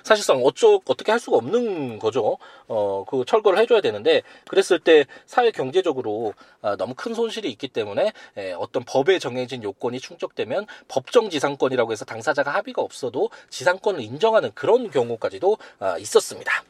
사실상 0.05 0.41
어쩌 0.45 0.81
어떻게 0.85 1.11
할 1.11 1.19
수가 1.19 1.39
없는 1.39 1.99
거죠. 1.99 2.39
어, 2.69 3.05
그 3.09 3.25
철거를 3.27 3.59
해줘야 3.59 3.81
되는데 3.81 4.23
그랬을 4.47 4.79
때 4.79 5.07
사회 5.27 5.51
경제적으로 5.51 6.35
아, 6.63 6.77
너무 6.77 6.95
큰 6.95 7.15
손실이 7.15 7.51
있기 7.51 7.69
때문에 7.69 8.13
에, 8.37 8.53
어떤 8.53 8.85
법에 8.85 9.19
정해진 9.19 9.63
요건이 9.63 9.99
충족되면 9.99 10.67
법정 10.87 11.31
지상권이라고 11.31 11.91
해서 11.91 12.05
당사자가 12.05 12.53
합의가 12.53 12.83
없어도 12.83 13.31
지상권을 13.49 14.03
인정하는 14.03 14.53
그런 14.55 14.91
경우까지도 14.91 15.57
아, 15.81 15.99
있었습니다. 15.99 16.65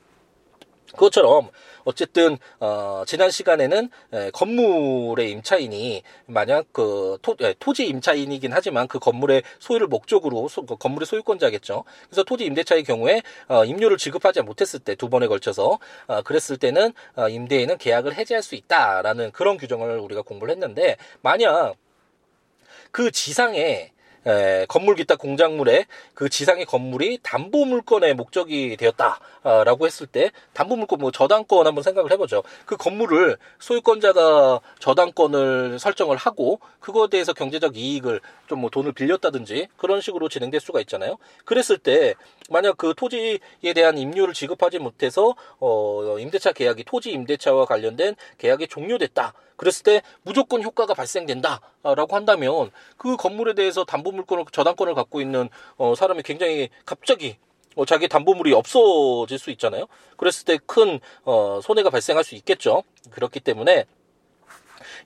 그것처럼 0.95 1.51
어쨌든 1.85 2.39
어, 2.61 3.03
지난 3.07 3.31
시간에는 3.31 3.91
에, 4.13 4.31
건물의 4.31 5.31
임차인이 5.33 6.03
만약 6.27 6.67
그 6.73 7.19
토, 7.21 7.37
에, 7.41 7.55
토지 7.59 7.87
임차인이긴 7.87 8.53
하지만 8.53 8.89
그 8.89 8.99
건물의 8.99 9.43
소유를 9.59 9.87
목적으로 9.89 10.49
소, 10.49 10.65
그 10.65 10.77
건물의 10.77 11.07
소유권자겠죠. 11.07 11.85
그래서 12.09 12.23
토지 12.25 12.47
임대차의 12.47 12.85
경우에 12.85 13.23
어, 13.49 13.65
임료를 13.65 13.99
지급하지 13.99 14.41
못했을 14.43 14.81
때 14.81 14.95
두 14.95 15.09
번에 15.09 15.27
걸쳐서 15.27 15.79
어, 16.07 16.23
그랬을 16.23 16.57
때는 16.57 16.93
어, 17.17 17.29
임대인은 17.29 17.79
계약을 17.79 18.15
해지할 18.15 18.43
수 18.43 18.55
있다라는 18.55 19.33
그런 19.33 19.59
규정을 19.59 19.99
우리가 19.99 20.23
공부를 20.23 20.53
했는데 20.53 20.97
만약 21.21 21.75
그 22.91 23.11
지상에 23.11 23.93
에, 24.27 24.67
건물 24.67 24.97
기타 24.97 25.17
공작물의 25.17 25.87
그 26.15 26.29
지상의 26.29 26.65
건물이 26.67 27.21
담보 27.23 27.65
물건의 27.67 28.15
목적이 28.15 28.77
되었다라고 28.77 29.87
했을 29.87 30.07
때 30.07 30.31
담보 30.55 30.77
물건 30.77 30.99
뭐 30.99 31.11
저당권 31.11 31.67
한번 31.67 31.83
생각을 31.83 32.11
해보죠. 32.13 32.43
그 32.67 32.77
건물을 32.77 33.37
소유권자가 33.59 34.61
저당권을 34.79 35.79
설정을 35.79 36.17
하고 36.17 36.61
그거에 36.81 37.09
대해서 37.09 37.33
경제적 37.33 37.77
이익을 37.77 38.21
좀 38.49 38.65
뭐 38.65 38.71
돈을 38.71 38.93
빌렸다든지 38.93 39.69
그런 39.77 40.01
식으로 40.01 40.29
진행될 40.29 40.61
수가 40.61 40.81
있잖아요. 40.81 41.19
그랬을 41.45 41.77
때 41.79 42.15
만약 42.51 42.77
그 42.77 42.95
토지에 42.97 43.39
대한 43.75 43.99
임료를 43.99 44.33
지급하지 44.35 44.79
못해서 44.79 45.35
어 45.61 46.17
임대차 46.19 46.53
계약이 46.53 46.85
토지 46.85 47.11
임대차와 47.11 47.67
관련된 47.67 48.15
계약이 48.39 48.69
종료됐다. 48.69 49.35
그랬을 49.57 49.85
때 49.85 50.03
무조건 50.23 50.63
효과가 50.63 50.95
발생된다라고 50.95 52.17
한다면 52.17 52.71
그 52.97 53.17
건물에 53.17 53.55
대해서 53.55 53.85
담보 53.85 54.13
물건을 54.15 54.45
저당권을 54.53 54.95
갖고 54.95 55.21
있는 55.21 55.49
어, 55.77 55.95
사람이 55.95 56.23
굉장히 56.23 56.71
갑자기 56.87 57.37
어, 57.77 57.85
자기 57.85 58.09
담보물이 58.09 58.53
없어질 58.53 59.39
수 59.39 59.51
있잖아요. 59.51 59.87
그랬을 60.17 60.45
때 60.45 60.59
큰 60.67 61.01
어, 61.25 61.61
손해가 61.63 61.91
발생할 61.91 62.25
수 62.25 62.35
있겠죠. 62.37 62.85
그렇기 63.11 63.41
때문에 63.41 63.85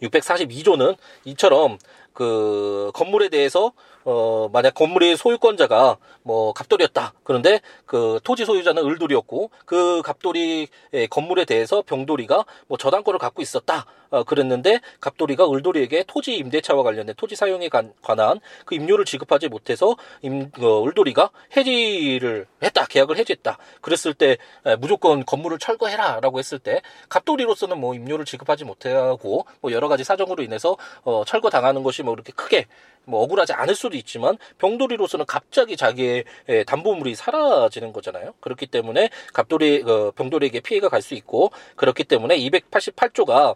642조는 0.02 0.96
이처럼 1.24 1.78
그 2.12 2.90
건물에 2.94 3.28
대해서 3.28 3.72
어 4.04 4.48
만약 4.52 4.74
건물의 4.74 5.16
소유권자가 5.16 5.98
뭐 6.22 6.52
갑돌이었다. 6.52 7.14
그런데 7.22 7.60
그 7.86 8.18
토지 8.24 8.44
소유자는 8.44 8.84
을돌이었고 8.84 9.50
그 9.64 10.02
갑돌이 10.02 10.68
건물에 11.10 11.44
대해서 11.44 11.82
병돌이가 11.82 12.44
뭐 12.66 12.78
저당권을 12.78 13.18
갖고 13.18 13.42
있었다. 13.42 13.86
어 14.10 14.24
그랬는데 14.24 14.80
갑돌이가 15.00 15.50
을돌이에게 15.50 16.04
토지 16.06 16.36
임대차와 16.36 16.82
관련된 16.82 17.14
토지 17.16 17.36
사용에 17.36 17.68
관 17.68 17.92
한 18.02 18.40
그 18.64 18.74
임료를 18.74 19.04
지급하지 19.04 19.48
못해서 19.48 19.96
임 20.22 20.50
어, 20.60 20.84
을돌이가 20.84 21.30
해지를 21.56 22.46
했다. 22.62 22.86
계약을 22.86 23.16
해지했다. 23.18 23.58
그랬을 23.80 24.14
때 24.14 24.36
에, 24.66 24.76
무조건 24.76 25.24
건물을 25.24 25.58
철거해라라고 25.58 26.38
했을 26.38 26.58
때 26.58 26.80
갑돌이로서는 27.08 27.78
뭐 27.78 27.94
임료를 27.94 28.24
지급하지 28.24 28.64
못하고 28.64 29.46
뭐 29.60 29.72
여러 29.72 29.88
가지 29.88 30.04
사정으로 30.04 30.42
인해서 30.42 30.76
어 31.04 31.24
철거 31.26 31.50
당하는 31.50 31.82
것이 31.82 32.02
뭐 32.02 32.14
이렇게 32.14 32.32
크게 32.32 32.66
뭐 33.04 33.22
억울하지 33.22 33.52
않을 33.54 33.74
수도 33.74 33.96
있지만 33.96 34.36
병돌이로서는 34.58 35.24
갑자기 35.26 35.76
자기의 35.76 36.24
담보물이 36.66 37.14
사라지는 37.14 37.92
거잖아요. 37.92 38.34
그렇기 38.40 38.66
때문에 38.66 39.10
갑돌이 39.32 39.82
어, 39.86 40.10
병돌이에게 40.12 40.60
피해가 40.60 40.88
갈 40.88 40.98
수 41.02 41.14
있고 41.14 41.50
그렇기 41.76 42.04
때문에 42.04 42.36
288조가 42.38 43.54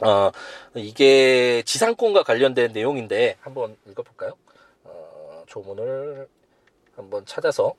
어, 0.00 0.30
이게 0.74 1.62
지상권과 1.64 2.22
관련된 2.22 2.72
내용인데 2.72 3.36
한번 3.40 3.76
읽어볼까요? 3.86 4.32
어, 4.84 5.42
조문을 5.46 6.28
한번 6.96 7.26
찾아서 7.26 7.74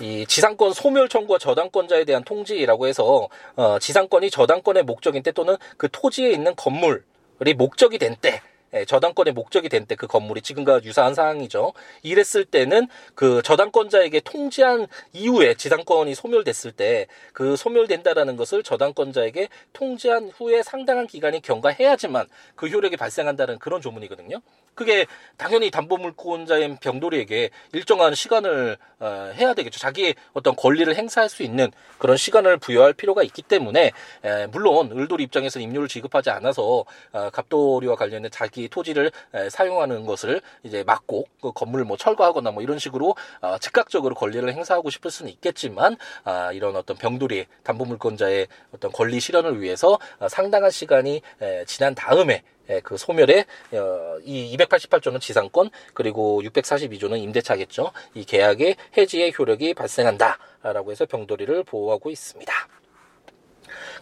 이 0.00 0.26
지상권 0.26 0.72
소멸 0.72 1.08
청구와 1.08 1.38
저당권자에 1.38 2.04
대한 2.04 2.24
통지라고 2.24 2.86
해서 2.86 3.28
어, 3.56 3.78
지상권이 3.78 4.30
저당권의 4.30 4.84
목적인 4.84 5.22
때 5.22 5.32
또는 5.32 5.56
그 5.76 5.88
토지에 5.90 6.30
있는 6.30 6.54
건물이 6.56 7.54
목적이 7.56 7.98
된때 7.98 8.42
예, 8.42 8.51
저당권의 8.86 9.34
목적이 9.34 9.68
된 9.68 9.86
때 9.86 9.96
그 9.96 10.06
건물이 10.06 10.42
지금과 10.42 10.82
유사한 10.84 11.14
상황이죠. 11.14 11.72
이랬을 12.02 12.44
때는 12.46 12.88
그 13.14 13.42
저당권자에게 13.42 14.20
통지한 14.20 14.86
이후에 15.12 15.54
지상권이 15.54 16.14
소멸됐을 16.14 16.72
때 16.72 17.06
그 17.32 17.56
소멸된다라는 17.56 18.36
것을 18.36 18.62
저당권자에게 18.62 19.48
통지한 19.72 20.30
후에 20.30 20.62
상당한 20.62 21.06
기간이 21.06 21.40
경과해야지만 21.42 22.26
그 22.54 22.68
효력이 22.68 22.96
발생한다는 22.96 23.58
그런 23.58 23.80
조문이거든요. 23.80 24.40
그게 24.74 25.06
당연히 25.36 25.70
담보물권자인 25.70 26.78
병돌이에게 26.78 27.50
일정한 27.72 28.14
시간을 28.14 28.76
어, 29.00 29.32
해야 29.34 29.54
되겠죠. 29.54 29.80
자기의 29.80 30.14
어떤 30.32 30.54
권리를 30.54 30.94
행사할 30.94 31.28
수 31.28 31.42
있는 31.42 31.72
그런 31.98 32.16
시간을 32.16 32.58
부여할 32.58 32.92
필요가 32.92 33.22
있기 33.24 33.42
때문에 33.42 33.90
에, 34.24 34.46
물론 34.46 34.92
을돌이 34.92 35.24
입장에서는 35.24 35.66
임료를 35.66 35.88
지급하지 35.88 36.30
않아서 36.30 36.84
어, 37.12 37.30
갑돌이와 37.30 37.96
관련된 37.96 38.30
자기 38.30 38.68
토지를 38.68 39.10
사용하는 39.50 40.06
것을 40.06 40.40
이제 40.62 40.84
막고 40.84 41.24
그 41.40 41.52
건물을 41.52 41.84
뭐 41.84 41.96
철거하거나 41.96 42.52
뭐 42.52 42.62
이런 42.62 42.78
식으로 42.78 43.16
어, 43.40 43.58
즉각적으로 43.58 44.14
권리를 44.14 44.50
행사하고 44.52 44.90
싶을 44.90 45.10
수는 45.10 45.32
있겠지만 45.32 45.96
아, 46.24 46.52
이런 46.52 46.76
어떤 46.76 46.96
병돌이 46.96 47.46
담보물권자의 47.64 48.46
어떤 48.74 48.92
권리 48.92 49.18
실현을 49.20 49.60
위해서 49.60 49.98
어, 50.18 50.28
상당한 50.28 50.70
시간이 50.70 51.22
지난 51.66 51.94
다음에 51.94 52.42
그 52.80 52.96
소멸에 52.96 53.46
어, 53.72 54.18
이 54.24 54.56
288조는 54.56 55.20
지상권 55.20 55.70
그리고 55.94 56.42
642조는 56.42 57.20
임대차겠죠. 57.22 57.92
이 58.14 58.24
계약의 58.24 58.76
해지의 58.96 59.34
효력이 59.38 59.74
발생한다라고 59.74 60.90
해서 60.90 61.06
병돌이를 61.06 61.64
보호하고 61.64 62.10
있습니다. 62.10 62.52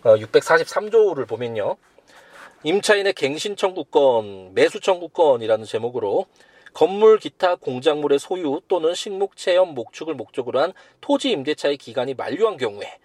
643조를 0.02 1.28
보면요. 1.28 1.76
임차인의 2.62 3.14
갱신 3.14 3.56
청구권, 3.56 4.54
매수 4.54 4.80
청구권이라는 4.80 5.64
제목으로 5.64 6.26
건물 6.72 7.18
기타 7.18 7.56
공작물의 7.56 8.18
소유 8.18 8.60
또는 8.68 8.94
식목 8.94 9.36
체험 9.36 9.74
목축을 9.74 10.14
목적으로 10.14 10.60
한 10.60 10.72
토지 11.00 11.30
임대차의 11.30 11.78
기간이 11.78 12.14
만료한 12.14 12.56
경우에 12.56 12.98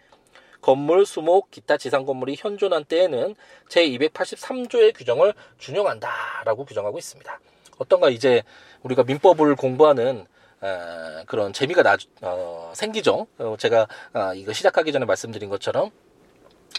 건물, 0.66 1.06
수목, 1.06 1.52
기타 1.52 1.78
지상 1.78 2.06
건물이 2.06 2.38
현존한 2.40 2.86
때에는 2.86 3.36
제283조의 3.70 4.98
규정을 4.98 5.36
준용한다라고 5.60 6.66
규정하고 6.66 6.98
있습니다. 6.98 7.40
어떤가 7.78 8.10
이제 8.10 8.42
우리가 8.82 9.04
민법을 9.04 9.56
공부하는 9.58 10.26
에, 10.64 11.24
그런 11.28 11.54
재미가 11.54 11.84
나, 11.84 11.98
어, 12.24 12.74
생기죠. 12.74 13.28
어, 13.38 13.56
제가 13.60 13.88
아, 14.14 14.34
이거 14.34 14.54
시작하기 14.54 14.92
전에 14.92 15.06
말씀드린 15.06 15.52
것처럼 15.52 15.92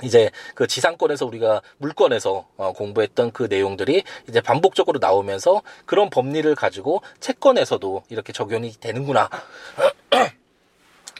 이제 0.02 0.32
그 0.56 0.66
지상권에서 0.66 1.24
우리가 1.24 1.62
물권에서 1.78 2.48
어, 2.56 2.72
공부했던 2.72 3.30
그 3.30 3.44
내용들이 3.44 4.02
이제 4.28 4.40
반복적으로 4.40 4.98
나오면서 4.98 5.62
그런 5.84 6.10
법리를 6.10 6.52
가지고 6.56 7.02
채권에서도 7.20 8.02
이렇게 8.08 8.32
적용이 8.32 8.72
되는구나. 8.80 9.30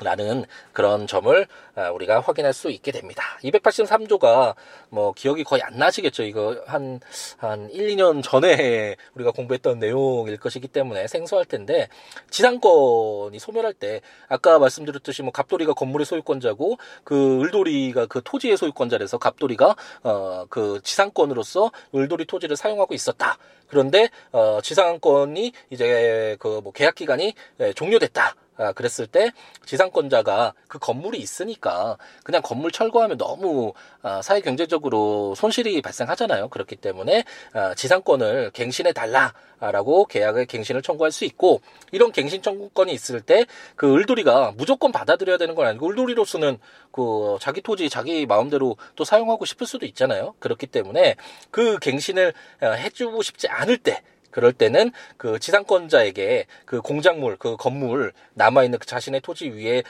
라는 0.02 0.44
그런 0.74 1.06
점을 1.06 1.46
아, 1.74 1.90
우리가 1.90 2.20
확인할 2.20 2.52
수 2.52 2.70
있게 2.70 2.92
됩니다. 2.92 3.22
283조가 3.42 4.54
뭐 4.90 5.12
기억이 5.12 5.42
거의 5.42 5.62
안 5.62 5.78
나시겠죠. 5.78 6.22
이거 6.24 6.62
한, 6.66 7.00
한 7.38 7.70
1, 7.70 7.96
2년 7.96 8.22
전에 8.22 8.96
우리가 9.14 9.30
공부했던 9.30 9.78
내용일 9.78 10.36
것이기 10.36 10.68
때문에 10.68 11.06
생소할 11.06 11.46
텐데 11.46 11.88
지상권이 12.30 13.38
소멸할 13.38 13.72
때 13.72 14.02
아까 14.28 14.58
말씀드렸듯이 14.58 15.22
뭐 15.22 15.32
갑돌이가 15.32 15.72
건물의 15.72 16.04
소유권자고 16.04 16.76
그 17.02 17.40
을돌이가 17.42 18.06
그 18.06 18.20
토지의 18.22 18.56
소유권자라서 18.58 19.18
갑돌이가 19.18 19.76
어 20.02 20.46
그 20.50 20.80
지상권으로서 20.82 21.72
을돌이 21.94 22.26
토지를 22.26 22.56
사용하고 22.56 22.94
있었다. 22.94 23.38
그런데 23.68 24.10
어 24.32 24.60
지상권이 24.62 25.52
이제 25.70 26.36
그 26.38 26.60
뭐 26.62 26.72
계약 26.72 26.94
기간이 26.94 27.34
예, 27.60 27.72
종료됐다. 27.72 28.34
아, 28.58 28.72
그랬을 28.72 29.06
때 29.06 29.32
지상권자가 29.64 30.54
그 30.68 30.78
건물이 30.78 31.18
있으니까 31.18 31.96
그냥 32.24 32.42
건물 32.42 32.70
철거하면 32.70 33.18
너무 33.18 33.72
아, 34.02 34.22
사회 34.22 34.40
경제적으로 34.40 35.34
손실이 35.34 35.82
발생하잖아요. 35.82 36.48
그렇기 36.48 36.76
때문에 36.76 37.24
아, 37.52 37.74
지상권을 37.74 38.50
갱신해 38.52 38.92
달라라고 38.92 40.06
계약의 40.06 40.46
갱신을 40.46 40.82
청구할 40.82 41.12
수 41.12 41.24
있고 41.24 41.60
이런 41.92 42.12
갱신 42.12 42.42
청구권이 42.42 42.92
있을 42.92 43.20
때 43.20 43.46
그 43.76 43.94
을돌이가 43.94 44.54
무조건 44.56 44.92
받아들여야 44.92 45.38
되는 45.38 45.54
건 45.54 45.66
아니고 45.66 45.88
을돌이로서는 45.88 46.58
그 46.92 47.36
자기 47.40 47.60
토지 47.60 47.88
자기 47.90 48.26
마음대로 48.26 48.76
또 48.94 49.04
사용하고 49.04 49.44
싶을 49.44 49.66
수도 49.66 49.86
있잖아요. 49.86 50.34
그렇기 50.38 50.66
때문에 50.66 51.16
그 51.50 51.78
갱신을 51.78 52.32
아, 52.60 52.70
해주고 52.70 53.22
싶지 53.22 53.48
않을 53.48 53.78
때 53.78 54.02
그럴 54.36 54.52
때는 54.52 54.92
그 55.16 55.38
지상권자에게 55.38 56.44
그 56.66 56.82
공작물, 56.82 57.38
그 57.38 57.56
건물 57.56 58.12
남아있는 58.34 58.78
그 58.78 58.84
자신의 58.84 59.22
토지 59.22 59.48
위에 59.48 59.82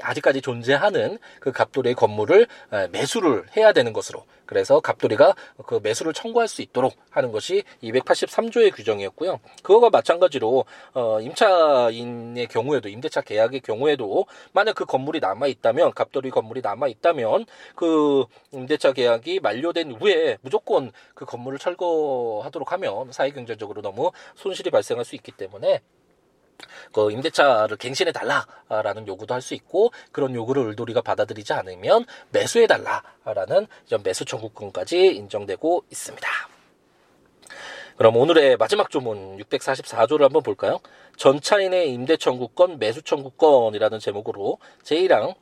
아직까지 0.00 0.40
존재하는 0.40 1.18
그 1.40 1.52
갑돌이의 1.52 1.94
건물을 1.94 2.46
매수를 2.90 3.44
해야 3.54 3.74
되는 3.74 3.92
것으로 3.92 4.24
그래서 4.52 4.80
갑돌이가 4.80 5.34
그 5.64 5.80
매수를 5.82 6.12
청구할 6.12 6.46
수 6.46 6.60
있도록 6.60 6.92
하는 7.08 7.32
것이 7.32 7.62
283조의 7.82 8.76
규정이었고요. 8.76 9.40
그거가 9.62 9.88
마찬가지로 9.88 10.66
어 10.92 11.20
임차인의 11.22 12.48
경우에도 12.48 12.90
임대차 12.90 13.22
계약의 13.22 13.60
경우에도 13.60 14.26
만약 14.52 14.74
그 14.74 14.84
건물이 14.84 15.20
남아 15.20 15.46
있다면 15.46 15.92
갑돌이 15.92 16.28
건물이 16.28 16.60
남아 16.60 16.88
있다면 16.88 17.46
그 17.74 18.26
임대차 18.52 18.92
계약이 18.92 19.40
만료된 19.40 19.92
후에 19.92 20.36
무조건 20.42 20.92
그 21.14 21.24
건물을 21.24 21.58
철거하도록 21.58 22.72
하면 22.72 23.10
사회 23.10 23.30
경제적으로 23.30 23.80
너무 23.80 24.12
손실이 24.34 24.68
발생할 24.70 25.06
수 25.06 25.16
있기 25.16 25.32
때문에 25.32 25.80
그 26.92 27.10
임대차를 27.10 27.76
갱신해 27.76 28.12
달라라는 28.12 29.06
요구도 29.08 29.34
할 29.34 29.42
수 29.42 29.54
있고 29.54 29.90
그런 30.12 30.34
요구를 30.34 30.62
을돌이가 30.68 31.02
받아들이지 31.02 31.52
않으면 31.52 32.04
매수해 32.30 32.66
달라라는 32.68 33.66
매수 34.04 34.24
청구권까지 34.24 35.08
인정되고 35.16 35.84
있습니다. 35.90 36.28
그럼 37.96 38.16
오늘의 38.16 38.56
마지막 38.56 38.88
조문 38.90 39.36
644조를 39.38 40.22
한번 40.22 40.42
볼까요? 40.42 40.80
전차인의 41.16 41.92
임대 41.92 42.16
청구권, 42.16 42.78
매수 42.78 43.02
청구권이라는 43.02 43.98
제목으로 43.98 44.58
제1항 44.82 45.34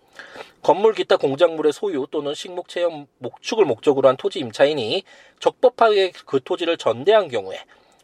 건물 0.62 0.94
기타 0.94 1.16
공작물의 1.16 1.72
소유 1.72 2.06
또는 2.10 2.34
식목 2.34 2.68
체험 2.68 3.06
목축을 3.18 3.64
목적으로 3.64 4.08
한 4.08 4.16
토지 4.16 4.40
임차인이 4.40 5.04
적법하게 5.38 6.12
그 6.26 6.40
토지를 6.42 6.76
전대한 6.76 7.28
경우에 7.28 7.58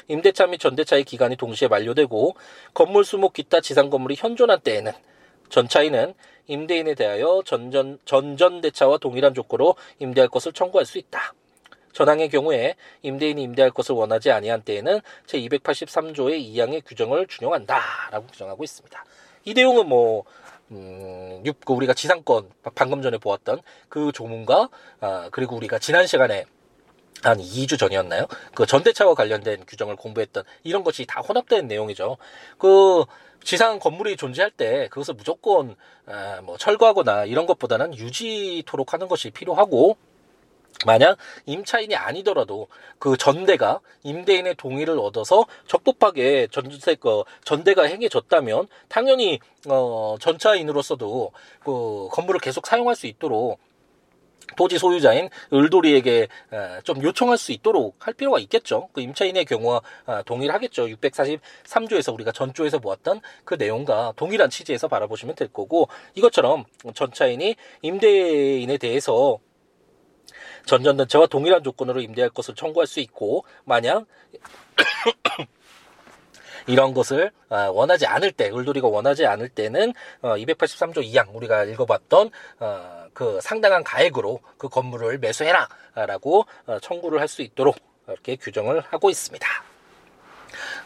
임대차 0.08 0.46
및 0.46 0.58
전대차의 0.58 1.04
기간이 1.04 1.36
동시에 1.36 1.68
만료되고 1.68 2.36
건물 2.74 3.04
수목 3.04 3.32
기타 3.32 3.60
지상 3.60 3.90
건물이 3.90 4.14
현존한 4.16 4.60
때에는 4.60 4.92
전차인은 5.48 6.14
임대인에 6.46 6.94
대하여 6.94 7.42
전전, 7.44 7.98
전전대차와 8.04 8.98
동일한 8.98 9.34
조건으로 9.34 9.74
임대할 9.98 10.28
것을 10.28 10.52
청구할 10.52 10.86
수 10.86 10.98
있다. 10.98 11.34
전항의 11.92 12.28
경우에 12.28 12.74
임대인이 13.02 13.42
임대할 13.42 13.70
것을 13.70 13.94
원하지 13.94 14.30
아니한 14.30 14.62
때에는 14.62 15.00
제283조의 15.26 16.54
2항의 16.54 16.84
규정을 16.84 17.26
준용한다라고 17.26 18.26
규정하고 18.26 18.64
있습니다. 18.64 19.04
이 19.44 19.54
내용은 19.54 19.88
뭐 19.88 20.24
음, 20.72 21.42
그 21.64 21.72
우리가 21.72 21.94
지상권 21.94 22.50
방금 22.74 23.00
전에 23.00 23.18
보았던 23.18 23.62
그 23.88 24.12
조문과 24.12 24.68
아, 25.00 25.28
그리고 25.32 25.56
우리가 25.56 25.78
지난 25.78 26.06
시간에 26.06 26.44
한 27.22 27.38
2주 27.38 27.78
전이었나요? 27.78 28.26
그 28.54 28.66
전대차와 28.66 29.14
관련된 29.14 29.64
규정을 29.66 29.96
공부했던 29.96 30.44
이런 30.64 30.84
것이 30.84 31.06
다 31.06 31.20
혼합된 31.20 31.66
내용이죠. 31.66 32.16
그 32.58 33.04
지상 33.42 33.78
건물이 33.78 34.16
존재할 34.16 34.50
때 34.50 34.88
그것을 34.90 35.14
무조건 35.14 35.76
아, 36.06 36.40
뭐 36.42 36.56
철거하거나 36.56 37.26
이런 37.26 37.46
것보다는 37.46 37.96
유지토록 37.96 38.92
하는 38.92 39.08
것이 39.08 39.30
필요하고 39.30 39.96
만약 40.84 41.16
임차인이 41.46 41.94
아니더라도 41.94 42.68
그 42.98 43.16
전대가 43.16 43.80
임대인의 44.02 44.56
동의를 44.56 44.98
얻어서 44.98 45.46
적법하게 45.66 46.48
전세 46.50 46.96
그 46.96 47.22
전대가 47.44 47.84
행해졌다면 47.84 48.68
당연히 48.88 49.40
어 49.68 50.16
전차인으로서도 50.20 51.32
그 51.60 52.08
건물을 52.12 52.40
계속 52.40 52.66
사용할 52.66 52.94
수 52.94 53.06
있도록 53.06 53.58
토지 54.56 54.78
소유자인 54.78 55.28
을돌이에게 55.52 56.28
좀 56.84 57.02
요청할 57.02 57.36
수 57.38 57.52
있도록 57.52 58.06
할 58.06 58.14
필요가 58.14 58.38
있겠죠. 58.38 58.88
그 58.92 59.00
임차인의 59.00 59.44
경우와 59.44 59.80
아, 60.06 60.22
동일하겠죠. 60.22 60.86
643조에서 60.86 62.14
우리가 62.14 62.32
전조에서 62.32 62.78
보았던 62.78 63.20
그 63.44 63.54
내용과 63.54 64.14
동일한 64.16 64.50
취지에서 64.50 64.88
바라보시면 64.88 65.34
될 65.34 65.48
거고 65.52 65.88
이것처럼 66.14 66.64
전차인이 66.94 67.56
임대인에 67.82 68.78
대해서 68.78 69.38
전전단체와 70.66 71.26
동일한 71.26 71.62
조건으로 71.62 72.00
임대할 72.00 72.30
것을 72.30 72.54
청구할 72.54 72.86
수 72.86 73.00
있고 73.00 73.44
만약 73.64 74.06
이런 76.66 76.94
것을 76.94 77.30
아, 77.48 77.68
원하지 77.68 78.06
않을 78.06 78.32
때, 78.32 78.50
을돌이가 78.52 78.88
원하지 78.88 79.24
않을 79.24 79.48
때는 79.48 79.92
283조 80.22 80.98
어, 80.98 81.00
2항 81.00 81.34
우리가 81.34 81.64
읽어봤던 81.64 82.30
어, 82.58 83.05
그 83.16 83.40
상당한 83.40 83.82
가액으로 83.82 84.40
그 84.58 84.68
건물을 84.68 85.16
매수해라라고 85.18 86.44
어, 86.66 86.78
청구를 86.80 87.18
할 87.18 87.28
수 87.28 87.40
있도록 87.40 87.76
이렇게 88.06 88.36
규정을 88.36 88.82
하고 88.90 89.08
있습니다. 89.08 89.48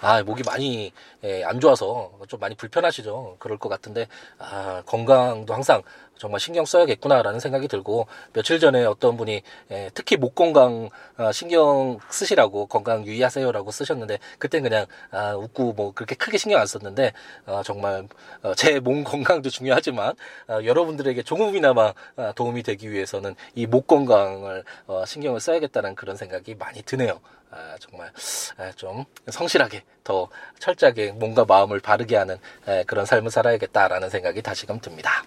아, 0.00 0.22
목이 0.22 0.42
많이 0.44 0.92
예, 1.24 1.44
안 1.44 1.60
좋아서 1.60 2.12
좀 2.28 2.40
많이 2.40 2.54
불편하시죠. 2.54 3.36
그럴 3.38 3.58
것 3.58 3.68
같은데 3.68 4.06
아, 4.38 4.82
건강도 4.86 5.52
항상 5.54 5.82
정말 6.16 6.38
신경 6.40 6.64
써야겠구나라는 6.66 7.40
생각이 7.40 7.66
들고 7.68 8.06
며칠 8.32 8.60
전에 8.60 8.84
어떤 8.84 9.16
분이 9.16 9.42
예, 9.70 9.90
특히 9.94 10.16
목 10.16 10.34
건강 10.34 10.88
어, 11.18 11.32
신경 11.32 11.98
쓰시라고 12.10 12.66
건강 12.66 13.04
유의하세요라고 13.06 13.70
쓰셨는데 13.70 14.18
그땐 14.38 14.62
그냥 14.62 14.86
아, 15.10 15.34
웃고 15.34 15.74
뭐 15.74 15.92
그렇게 15.92 16.14
크게 16.14 16.38
신경 16.38 16.60
안 16.60 16.66
썼는데 16.66 17.12
어, 17.46 17.62
정말 17.62 18.06
어, 18.42 18.54
제몸 18.54 19.04
건강도 19.04 19.50
중요하지만 19.50 20.14
어, 20.48 20.60
여러분들에게 20.64 21.22
조금이나마 21.22 21.92
어, 22.16 22.32
도움이 22.34 22.62
되기 22.62 22.90
위해서는 22.90 23.34
이 23.54 23.66
목 23.66 23.86
건강을 23.86 24.64
어, 24.88 25.04
신경을 25.06 25.40
써야겠다는 25.40 25.94
그런 25.94 26.16
생각이 26.16 26.54
많이 26.56 26.82
드네요. 26.82 27.20
아, 27.50 27.76
정말 27.80 28.12
아, 28.56 28.70
좀 28.72 29.04
성실하게 29.28 29.82
더 30.04 30.28
철저하게 30.58 31.12
몸과 31.12 31.44
마음을 31.44 31.80
바르게 31.80 32.16
하는 32.16 32.38
에, 32.68 32.84
그런 32.84 33.04
삶을 33.06 33.30
살아야겠다라는 33.30 34.10
생각이 34.10 34.42
다시금 34.42 34.80
듭니다. 34.80 35.24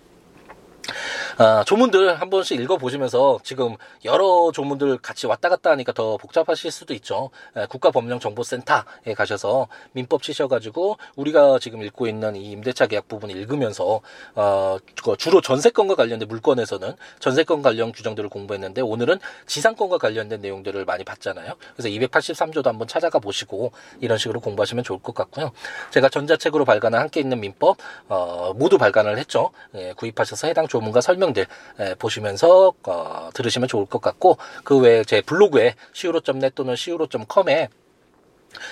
아, 1.38 1.63
조문들 1.65 2.19
한 2.19 2.29
번씩 2.29 2.60
읽어보시면서 2.60 3.39
지금 3.43 3.75
여러 4.06 4.51
조문들 4.53 4.97
같이 4.99 5.27
왔다 5.27 5.49
갔다 5.49 5.71
하니까 5.71 5.91
더 5.93 6.17
복잡하실 6.17 6.71
수도 6.71 6.93
있죠. 6.95 7.29
에, 7.56 7.65
국가법령정보센터에 7.67 9.13
가셔서 9.15 9.67
민법 9.93 10.23
치셔가지고 10.23 10.97
우리가 11.15 11.60
지금 11.60 11.82
읽고 11.84 12.08
있는 12.08 12.36
이 12.36 12.51
임대차 12.51 12.88
계약 12.88 13.08
부분 13.08 13.29
읽으면서 13.29 14.01
어, 14.36 14.77
주로 15.17 15.41
전세권과 15.41 15.95
관련된 15.95 16.27
물건에서는 16.27 16.95
전세권 17.19 17.62
관련 17.62 17.91
규정들을 17.91 18.29
공부했는데 18.29 18.82
오늘은 18.82 19.19
지상권과 19.47 19.97
관련된 19.97 20.41
내용들을 20.41 20.86
많이 20.86 21.03
봤잖아요. 21.03 21.53
그래서 21.75 21.89
283조도 21.89 22.65
한번 22.65 22.88
찾아가 22.88 23.19
보시고 23.19 23.71
이런 24.01 24.17
식으로 24.17 24.39
공부하시면 24.39 24.84
좋을 24.84 24.99
것 24.99 25.15
같고요. 25.15 25.51
제가 25.91 26.10
전자책으로 26.10 26.65
발간한 26.65 27.01
함께 27.01 27.19
있는 27.19 27.39
민법 27.39 27.77
어, 28.10 28.53
모두 28.56 28.77
발간을 28.77 29.17
했죠. 29.17 29.51
예, 29.75 29.93
구입하셔서 29.93 30.47
해당 30.47 30.67
조문 30.67 30.83
과 30.91 31.02
설명들 31.02 31.48
예, 31.80 31.96
보시면서 31.96 32.74
어, 32.84 33.30
들으시면 33.34 33.67
좋을 33.67 33.86
것 33.86 34.02
같고 34.02 34.38
그 34.63 34.78
외에 34.78 35.04
제 35.04 35.22
블로그에 35.22 35.76
siwo.net 35.93 36.52
또는 36.56 36.74
siwo.com에 36.74 37.69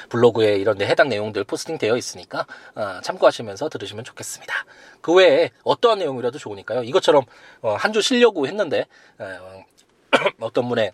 블로그에 0.09 0.57
이런 0.57 0.77
데 0.77 0.85
해당 0.85 1.09
내용들 1.09 1.43
포스팅 1.43 1.77
되어 1.77 1.97
있으니까 1.97 2.45
어, 2.75 2.99
참고하시면서 3.01 3.69
들으시면 3.69 4.03
좋겠습니다. 4.03 4.53
그 5.01 5.13
외에 5.13 5.49
어떠한 5.63 5.99
내용이라도 5.99 6.37
좋으니까요. 6.37 6.83
이것처럼 6.83 7.23
어, 7.61 7.73
한주 7.75 8.01
쉬려고 8.01 8.47
했는데 8.47 8.85
어, 9.17 9.63
어떤 10.39 10.67
분의 10.67 10.91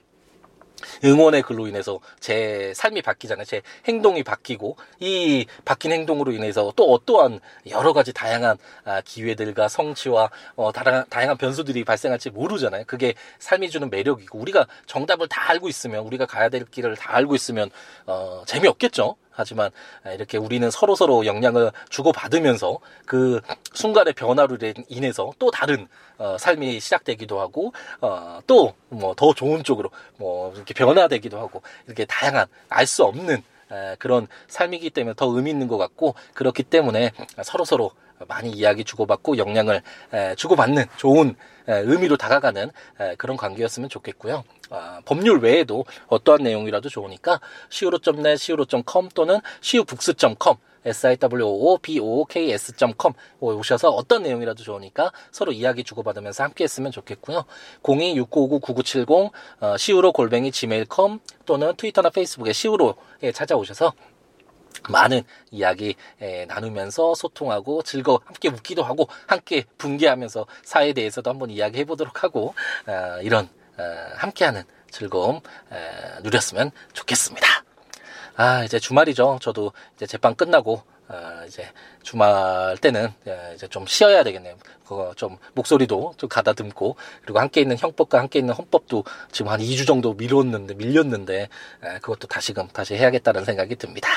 응원의 1.03 1.41
글로 1.43 1.67
인해서 1.67 1.99
제 2.19 2.73
삶이 2.75 3.01
바뀌잖아요. 3.01 3.45
제 3.45 3.61
행동이 3.87 4.23
바뀌고 4.23 4.77
이 4.99 5.45
바뀐 5.65 5.91
행동으로 5.91 6.31
인해서 6.31 6.71
또 6.75 6.91
어떠한 6.91 7.39
여러 7.69 7.93
가지 7.93 8.13
다양한 8.13 8.57
아, 8.85 9.01
기회들과 9.01 9.67
성취와 9.67 10.29
어, 10.55 10.71
다양한, 10.71 11.05
다양한 11.09 11.37
변수들이 11.37 11.83
발생할지 11.83 12.29
모르잖아요. 12.29 12.83
그게 12.87 13.13
삶이 13.39 13.69
주는 13.69 13.89
매력이고 13.89 14.37
우리가 14.39 14.67
정답을 14.85 15.27
다 15.27 15.49
알고 15.51 15.67
있으면 15.69 16.05
우리가 16.05 16.25
가야 16.25 16.49
될 16.49 16.65
길을 16.65 16.95
다 16.95 17.15
알고 17.15 17.35
있으면 17.35 17.69
어, 18.05 18.43
재미없겠죠. 18.45 19.15
하지만 19.37 19.69
이렇게 20.13 20.37
우리는 20.37 20.69
서로 20.71 20.95
서로 20.95 21.25
영향을 21.25 21.71
주고 21.89 22.11
받으면서 22.11 22.79
그 23.05 23.39
순간의 23.73 24.13
변화로 24.13 24.57
인해서 24.89 25.31
또 25.39 25.51
다른 25.51 25.87
어, 26.17 26.35
삶이 26.39 26.79
시작되기도 26.79 27.39
하고 27.39 27.71
어, 28.01 28.39
또 28.47 28.73
뭐 28.89 29.13
더 29.15 29.33
좋은 29.33 29.63
쪽으로 29.63 29.89
뭐 30.17 30.53
이렇게 30.55 30.73
변화되기도 30.73 31.37
하고 31.37 31.61
이렇게 31.85 32.05
다양한 32.05 32.47
알 32.69 32.87
수 32.87 33.03
없는 33.03 33.35
에, 33.35 33.43
그런 33.99 34.27
삶이기 34.47 34.89
때문에 34.89 35.13
더 35.15 35.27
의미 35.27 35.49
있는 35.49 35.67
것 35.67 35.77
같고 35.77 36.15
그렇기 36.33 36.63
때문에 36.63 37.11
서로 37.43 37.65
서로 37.65 37.91
많이 38.27 38.49
이야기 38.49 38.83
주고받고 38.83 39.37
에, 40.13 40.35
주고받는 40.35 40.85
좋은 40.97 41.35
에, 41.67 41.73
의미로 41.81 42.17
다가가는 42.17 42.71
에, 42.99 43.15
그런 43.15 43.37
관계였으면 43.37 43.89
좋겠고요. 43.89 44.43
아, 44.69 45.01
법률 45.05 45.39
외에도 45.39 45.85
어떠한 46.07 46.43
내용이라도 46.43 46.89
좋으니까 46.89 47.39
siwo.net, 47.71 48.33
siwo.com 48.33 49.09
또는 49.13 49.39
siwobooks.com 49.61 50.57
siwoobooks.com 50.89 53.13
오셔서 53.39 53.89
어떤 53.89 54.23
내용이라도 54.23 54.63
좋으니까 54.63 55.11
서로 55.31 55.51
이야기 55.51 55.83
주고받으면서 55.83 56.43
함께 56.43 56.63
했으면 56.63 56.91
좋겠고요. 56.91 57.45
026959-9970 57.83 59.31
어, 59.61 59.77
시우로 59.77 60.11
골뱅이 60.11 60.51
gmail.com 60.51 61.19
또는 61.45 61.75
트위터나 61.75 62.09
페이스북에 62.09 62.53
시우로에 62.53 63.31
찾아오셔서 63.33 63.93
많은 64.89 65.23
이야기 65.51 65.95
에, 66.21 66.45
나누면서 66.45 67.15
소통하고 67.15 67.83
즐거워 67.83 68.21
함께 68.25 68.49
웃기도 68.49 68.83
하고 68.83 69.07
함께 69.25 69.65
분개하면서 69.77 70.45
사회에 70.63 70.93
대해서도 70.93 71.29
한번 71.29 71.49
이야기해 71.49 71.85
보도록 71.85 72.23
하고 72.23 72.53
어, 72.87 73.21
이런 73.21 73.49
어, 73.77 73.83
함께하는 74.15 74.63
즐거움 74.89 75.37
에, 75.71 76.21
누렸으면 76.21 76.71
좋겠습니다. 76.93 77.66
아 78.37 78.63
이제 78.63 78.79
주말이죠. 78.79 79.39
저도 79.41 79.73
이제 79.95 80.05
재판 80.05 80.35
끝나고 80.35 80.83
어, 81.09 81.43
이제 81.47 81.67
주말 82.03 82.77
때는 82.77 83.11
이제 83.55 83.67
좀 83.67 83.87
쉬어야 83.87 84.23
되겠네요. 84.23 84.55
그거 84.83 85.11
좀 85.15 85.37
목소리도 85.55 86.13
좀 86.17 86.29
가다듬고 86.29 86.97
그리고 87.23 87.39
함께 87.39 87.61
있는 87.61 87.77
형법과 87.77 88.19
함께 88.19 88.37
있는 88.37 88.53
헌법도 88.53 89.05
지금 89.31 89.51
한 89.51 89.59
2주 89.59 89.87
정도 89.87 90.13
미뤘는데 90.13 90.75
밀렸는데 90.75 91.49
에, 91.83 91.99
그것도 91.99 92.27
다시금 92.27 92.67
다시 92.67 92.93
해야겠다는 92.95 93.43
생각이 93.43 93.75
듭니다. 93.77 94.09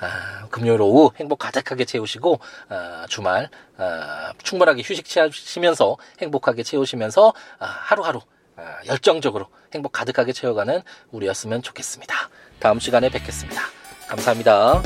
아, 0.00 0.48
금요일 0.50 0.82
오후 0.82 1.10
행복 1.16 1.38
가득하게 1.38 1.86
채우시고 1.86 2.40
아, 2.68 3.06
주말 3.08 3.48
아, 3.78 4.34
충분하게 4.42 4.82
휴식 4.82 5.06
취하시면서 5.06 5.96
행복하게 6.20 6.62
채우시면서 6.62 7.32
아, 7.58 7.64
하루하루 7.64 8.20
아, 8.56 8.80
열정적으로 8.86 9.46
행복 9.74 9.92
가득하게 9.92 10.32
채워가는 10.34 10.82
우리였으면 11.10 11.62
좋겠습니다. 11.62 12.14
다음 12.62 12.78
시간에 12.78 13.08
뵙겠습니다. 13.08 13.60
감사합니다. 14.06 14.80